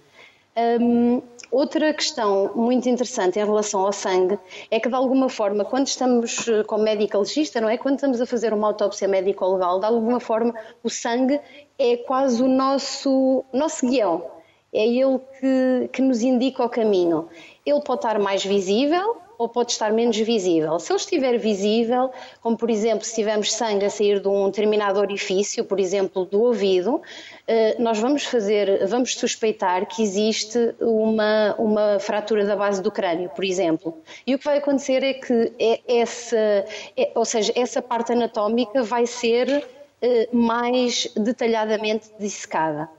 [0.58, 4.40] Um, outra questão muito interessante em relação ao sangue
[4.72, 7.78] é que, de alguma forma, quando estamos eh, com médico legista, não é?
[7.78, 11.42] Quando estamos a fazer uma autópsia médico-legal, de alguma forma, o sangue
[11.78, 14.26] é quase o nosso, nosso guião.
[14.74, 17.28] É ele que, que nos indica o caminho.
[17.66, 20.80] Ele pode estar mais visível, ou pode estar menos visível.
[20.80, 22.12] Se ele estiver visível,
[22.42, 26.42] como por exemplo se tivermos sangue a sair de um determinado orifício, por exemplo do
[26.42, 27.02] ouvido,
[27.48, 33.30] eh, nós vamos fazer, vamos suspeitar que existe uma, uma fratura da base do crânio,
[33.30, 33.98] por exemplo.
[34.26, 36.66] E o que vai acontecer é que é essa,
[36.98, 39.68] é, ou seja, essa parte anatómica vai ser
[40.02, 42.90] eh, mais detalhadamente dissecada.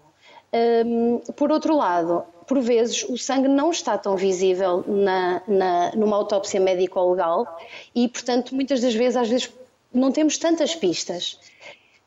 [1.36, 6.60] Por outro lado, por vezes o sangue não está tão visível na, na, numa autópsia
[6.60, 7.58] médico-legal
[7.94, 9.50] e, portanto, muitas das vezes, às vezes,
[9.92, 11.38] não temos tantas pistas.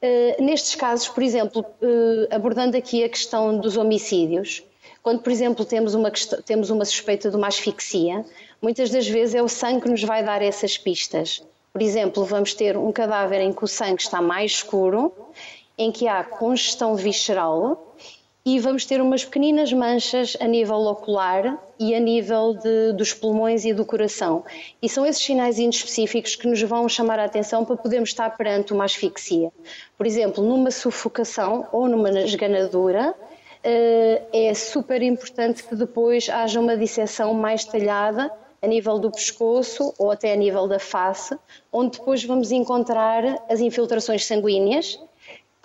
[0.02, 4.64] Uh, nestes casos, por exemplo, uh, abordando aqui a questão dos homicídios,
[5.04, 6.12] quando, por exemplo, temos uma,
[6.46, 8.26] temos uma suspeita de uma asfixia,
[8.62, 11.44] muitas das vezes é o sangue que nos vai dar essas pistas.
[11.74, 15.14] Por exemplo, vamos ter um cadáver em que o sangue está mais escuro,
[15.78, 17.96] em que há congestão visceral
[18.56, 23.64] e vamos ter umas pequeninas manchas a nível ocular e a nível de, dos pulmões
[23.64, 24.44] e do coração.
[24.82, 28.74] E são esses sinais específicos que nos vão chamar a atenção para podermos estar perante
[28.74, 29.52] uma asfixia.
[29.96, 33.14] Por exemplo, numa sufocação ou numa esganadura,
[33.64, 38.32] eh, é super importante que depois haja uma disseção mais detalhada
[38.64, 41.38] a nível do pescoço ou até a nível da face,
[41.72, 45.00] onde depois vamos encontrar as infiltrações sanguíneas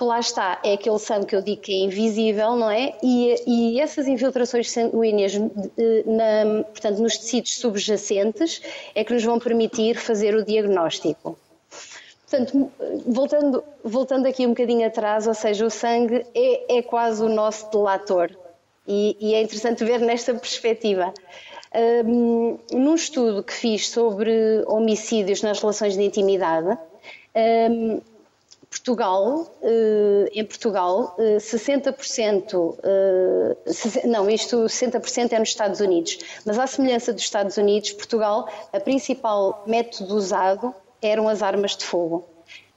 [0.03, 2.95] lá está, é aquele sangue que eu digo que é invisível, não é?
[3.03, 8.61] E, e essas infiltrações sanguíneas, na, portanto, nos tecidos subjacentes,
[8.95, 11.39] é que nos vão permitir fazer o diagnóstico.
[12.29, 12.73] Portanto,
[13.07, 17.71] voltando, voltando aqui um bocadinho atrás, ou seja, o sangue é, é quase o nosso
[17.71, 18.31] delator.
[18.89, 21.15] E, e é interessante ver nesta perspectiva.
[22.05, 26.77] Um, num estudo que fiz sobre homicídios nas relações de intimidade,
[27.71, 28.01] um,
[28.75, 33.57] Portugal, eh, em Portugal, 60%, eh,
[34.03, 38.49] eh, não, isto 60% é nos Estados Unidos, mas à semelhança dos Estados Unidos, Portugal,
[38.73, 42.27] a principal método usado eram as armas de fogo.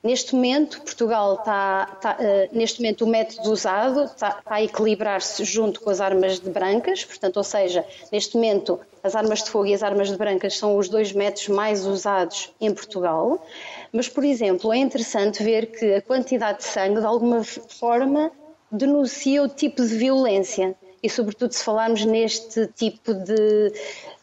[0.03, 2.17] Neste momento, Portugal está, está
[2.51, 7.03] neste momento o método usado está, está a equilibrar-se junto com as armas de brancas,
[7.03, 10.77] portanto, ou seja, neste momento as armas de fogo e as armas de brancas são
[10.77, 13.43] os dois métodos mais usados em Portugal.
[13.91, 18.31] Mas, por exemplo, é interessante ver que a quantidade de sangue, de alguma forma,
[18.71, 20.75] denuncia o tipo de violência.
[21.01, 23.71] E, sobretudo, se falarmos neste tipo de,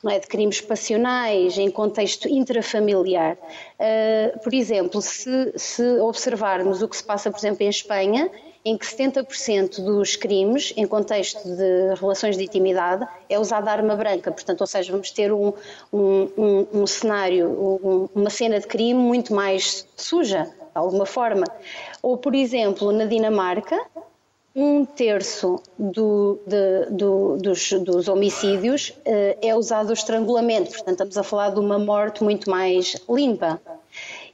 [0.07, 3.39] é, de crimes passionais, em contexto intrafamiliar.
[3.79, 8.31] Uh, por exemplo, se, se observarmos o que se passa, por exemplo, em Espanha,
[8.65, 14.33] em que 70% dos crimes, em contexto de relações de intimidade, é usada arma branca.
[14.33, 15.53] Portanto, ou seja, vamos ter um,
[15.93, 21.45] um, um, um cenário, um, uma cena de crime muito mais suja, de alguma forma.
[22.03, 23.79] Ou, por exemplo, na Dinamarca,
[24.57, 31.19] um terço do, de, do, dos, dos, homicídios uh, é usado o estrangulamento, portanto, estamos
[31.19, 33.61] a falar de uma morte muito mais limpa.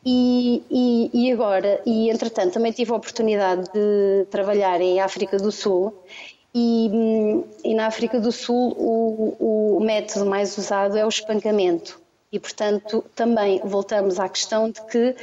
[0.05, 5.53] E, e, e, agora, e entretanto, também tive a oportunidade de trabalhar em África do
[5.53, 5.95] Sul.
[6.55, 6.91] E,
[7.63, 12.01] e na África do Sul, o, o método mais usado é o espancamento.
[12.33, 15.15] E, portanto, também voltamos à questão de que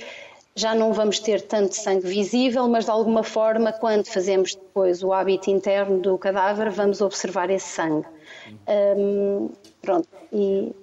[0.56, 5.14] já não vamos ter tanto sangue visível, mas de alguma forma, quando fazemos depois o
[5.14, 8.08] hábito interno do cadáver, vamos observar esse sangue.
[8.68, 9.50] Um,
[9.82, 10.08] pronto.
[10.34, 10.74] E...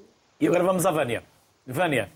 [0.40, 1.24] e agora vamos à Vânia.
[1.66, 2.09] Vânia,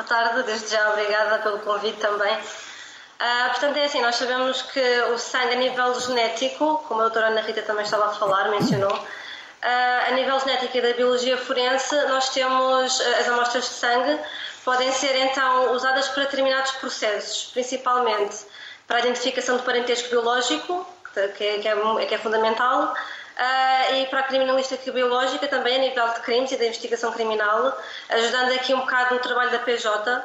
[0.00, 2.34] Boa tarde, desde já obrigada pelo convite também.
[2.34, 4.80] Uh, portanto, é assim, nós sabemos que
[5.12, 8.96] o sangue a nível genético, como a doutora Ana Rita também estava a falar, mencionou,
[8.96, 14.18] uh, a nível genético e da biologia forense, nós temos uh, as amostras de sangue,
[14.64, 18.38] podem ser então usadas para determinados processos, principalmente
[18.86, 22.94] para a identificação do parentesco biológico, que é, que é, que é fundamental,
[23.40, 27.74] Uh, e para a criminalística biológica também a nível de crimes e da investigação criminal,
[28.10, 30.22] ajudando aqui um bocado no trabalho da PJ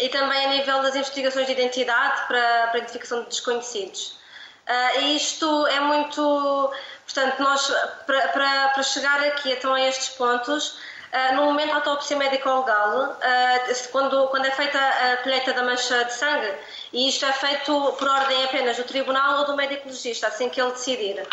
[0.00, 4.18] e também a nível das investigações de identidade para, para a identificação de desconhecidos.
[4.66, 6.72] Uh, e isto é muito.
[7.04, 7.72] Portanto, nós,
[8.04, 10.76] para, para, para chegar aqui então, a estes pontos,
[11.12, 16.04] uh, no momento da autópsia médico-legal, uh, quando, quando é feita a colheita da mancha
[16.04, 16.52] de sangue,
[16.92, 20.60] e isto é feito por ordem apenas do tribunal ou do médico legista, assim que
[20.60, 21.24] ele decidir.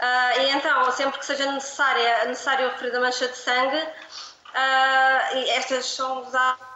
[0.00, 5.50] Uh, e então, sempre que seja necessária, necessário oferir a mancha de sangue, uh, e
[5.50, 6.68] estas são usadas.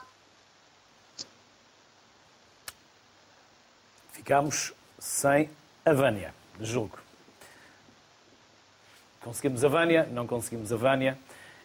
[4.12, 5.48] Ficámos sem
[5.84, 6.98] a Vânia, julgo.
[9.20, 10.08] Conseguimos a Vânia?
[10.10, 11.16] Não conseguimos a Vânia.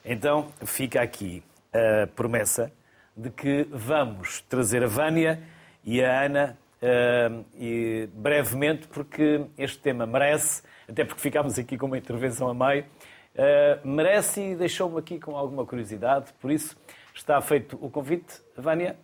[0.05, 1.43] Então fica aqui
[1.73, 2.71] a promessa
[3.15, 5.41] de que vamos trazer a Vânia
[5.83, 11.85] e a Ana uh, e brevemente, porque este tema merece, até porque ficámos aqui com
[11.85, 16.77] uma intervenção a meio, uh, merece e deixou-me aqui com alguma curiosidade, por isso
[17.13, 18.41] está feito o convite.
[18.55, 18.95] Vânia,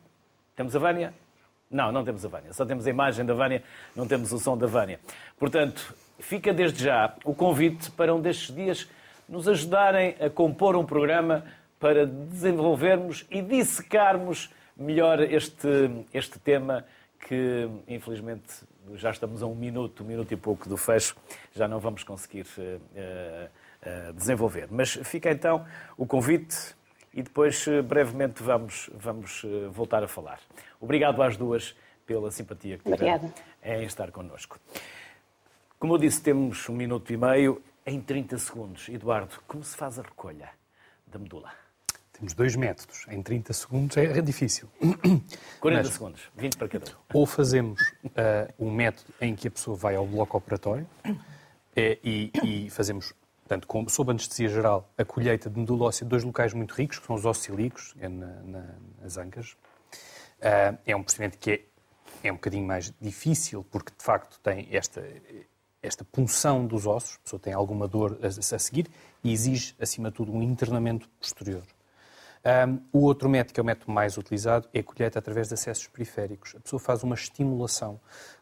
[0.56, 1.14] temos a Vânia?
[1.70, 3.64] Não, não temos a Vânia, só temos a imagem da Vânia,
[3.96, 5.00] não temos o som da Vânia.
[5.40, 8.88] Portanto, fica desde já o convite para um destes dias
[9.28, 11.44] nos ajudarem a compor um programa
[11.80, 15.68] para desenvolvermos e dissecarmos melhor este,
[16.14, 16.86] este tema
[17.28, 18.66] que, infelizmente,
[18.96, 21.16] já estamos a um minuto, um minuto e pouco do fecho,
[21.54, 24.68] já não vamos conseguir uh, uh, desenvolver.
[24.70, 25.66] Mas fica então
[25.98, 26.76] o convite
[27.14, 30.40] e depois brevemente vamos, vamos voltar a falar.
[30.82, 33.32] Obrigado às duas pela simpatia que tiveram
[33.64, 34.60] em estar connosco.
[35.80, 38.90] Como eu disse, temos um minuto e meio em 30 segundos.
[38.90, 40.50] Eduardo, como se faz a recolha
[41.06, 41.63] da medula?
[42.14, 43.06] Temos dois métodos.
[43.10, 44.70] Em 30 segundos é difícil.
[45.60, 46.96] 40 Mas, segundos, 20 para cada um.
[47.14, 50.88] Ou fazemos uh, um método em que a pessoa vai ao bloco operatório
[51.76, 56.10] é, e, e, fazemos, portanto, com, sob anestesia geral, a colheita de medula óssea de
[56.10, 59.52] dois locais muito ricos, que são os ossos ilíacos, é na, na, nas ancas.
[60.40, 61.62] Uh, é um procedimento que é,
[62.28, 65.04] é um bocadinho mais difícil, porque de facto tem esta
[65.84, 68.90] esta punção dos ossos, a pessoa tem alguma dor a, a seguir
[69.22, 71.62] e exige, acima de tudo, um internamento posterior.
[72.46, 75.54] Um, o outro método, que é o método mais utilizado, é a colheita através de
[75.54, 76.54] acessos periféricos.
[76.58, 78.00] A pessoa faz uma estimulação,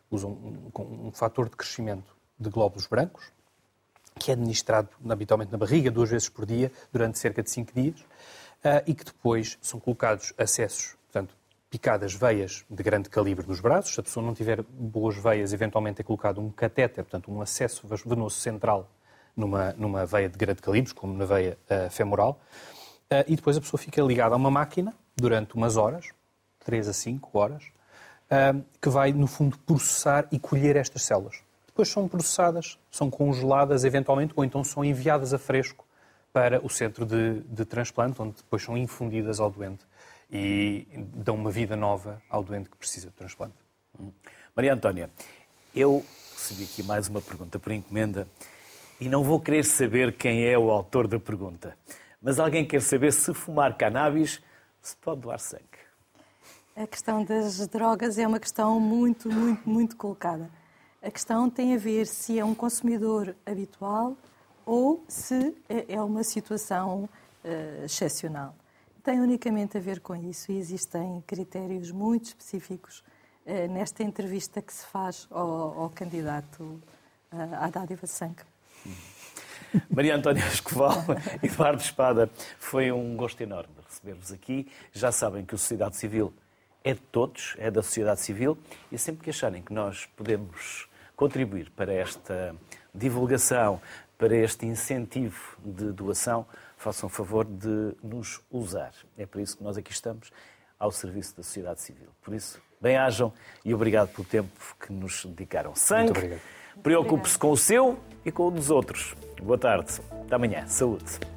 [0.10, 3.32] usa um, um, um fator de crescimento de glóbulos brancos,
[4.20, 8.00] que é administrado habitualmente na barriga duas vezes por dia, durante cerca de cinco dias,
[8.00, 11.36] uh, e que depois são colocados acessos, portanto,
[11.70, 13.94] picadas veias de grande calibre nos braços.
[13.94, 17.88] Se a pessoa não tiver boas veias, eventualmente é colocado um catéter, portanto, um acesso
[18.06, 18.90] venoso central
[19.38, 22.42] numa, numa veia de grande calibre, como na veia uh, femoral.
[23.12, 26.12] Uh, e depois a pessoa fica ligada a uma máquina durante umas horas,
[26.64, 27.64] 3 a 5 horas,
[28.32, 31.44] uh, que vai, no fundo, processar e colher estas células.
[31.68, 35.86] Depois são processadas, são congeladas eventualmente, ou então são enviadas a fresco
[36.32, 39.84] para o centro de, de transplante, onde depois são infundidas ao doente
[40.32, 43.56] e dão uma vida nova ao doente que precisa de transplante.
[44.56, 45.10] Maria Antónia,
[45.76, 48.26] eu recebi aqui mais uma pergunta por encomenda
[49.00, 51.78] e não vou querer saber quem é o autor da pergunta,
[52.22, 54.42] mas alguém quer saber se fumar cannabis
[54.82, 55.64] se pode doar sangue.
[56.76, 60.50] A questão das drogas é uma questão muito, muito, muito colocada.
[61.02, 64.16] A questão tem a ver se é um consumidor habitual
[64.66, 67.10] ou se é, é uma situação
[67.44, 68.56] uh, excepcional
[69.04, 73.04] tem unicamente a ver com isso e existem critérios muito específicos
[73.46, 76.80] eh, nesta entrevista que se faz ao, ao candidato
[77.32, 78.44] eh, à dádiva de sangue.
[79.90, 81.06] Maria Antónia Escoval,
[81.42, 84.68] Eduardo Espada, foi um gosto enorme receber-vos aqui.
[84.92, 86.34] Já sabem que a sociedade civil
[86.84, 88.58] é de todos, é da sociedade civil,
[88.92, 92.56] e sempre que acharem que nós podemos contribuir para esta
[92.94, 93.82] divulgação,
[94.18, 96.46] para este incentivo de doação,
[96.78, 98.92] façam favor de nos usar.
[99.18, 100.32] É por isso que nós aqui estamos,
[100.80, 102.08] ao serviço da sociedade civil.
[102.24, 103.32] Por isso, bem-ajam
[103.64, 105.76] e obrigado pelo tempo que nos dedicaram.
[105.76, 106.40] Sangue,
[106.84, 109.16] preocupe-se com o seu e com o dos outros.
[109.42, 110.00] Boa tarde.
[110.26, 110.66] Até amanhã.
[110.68, 111.32] Saúde.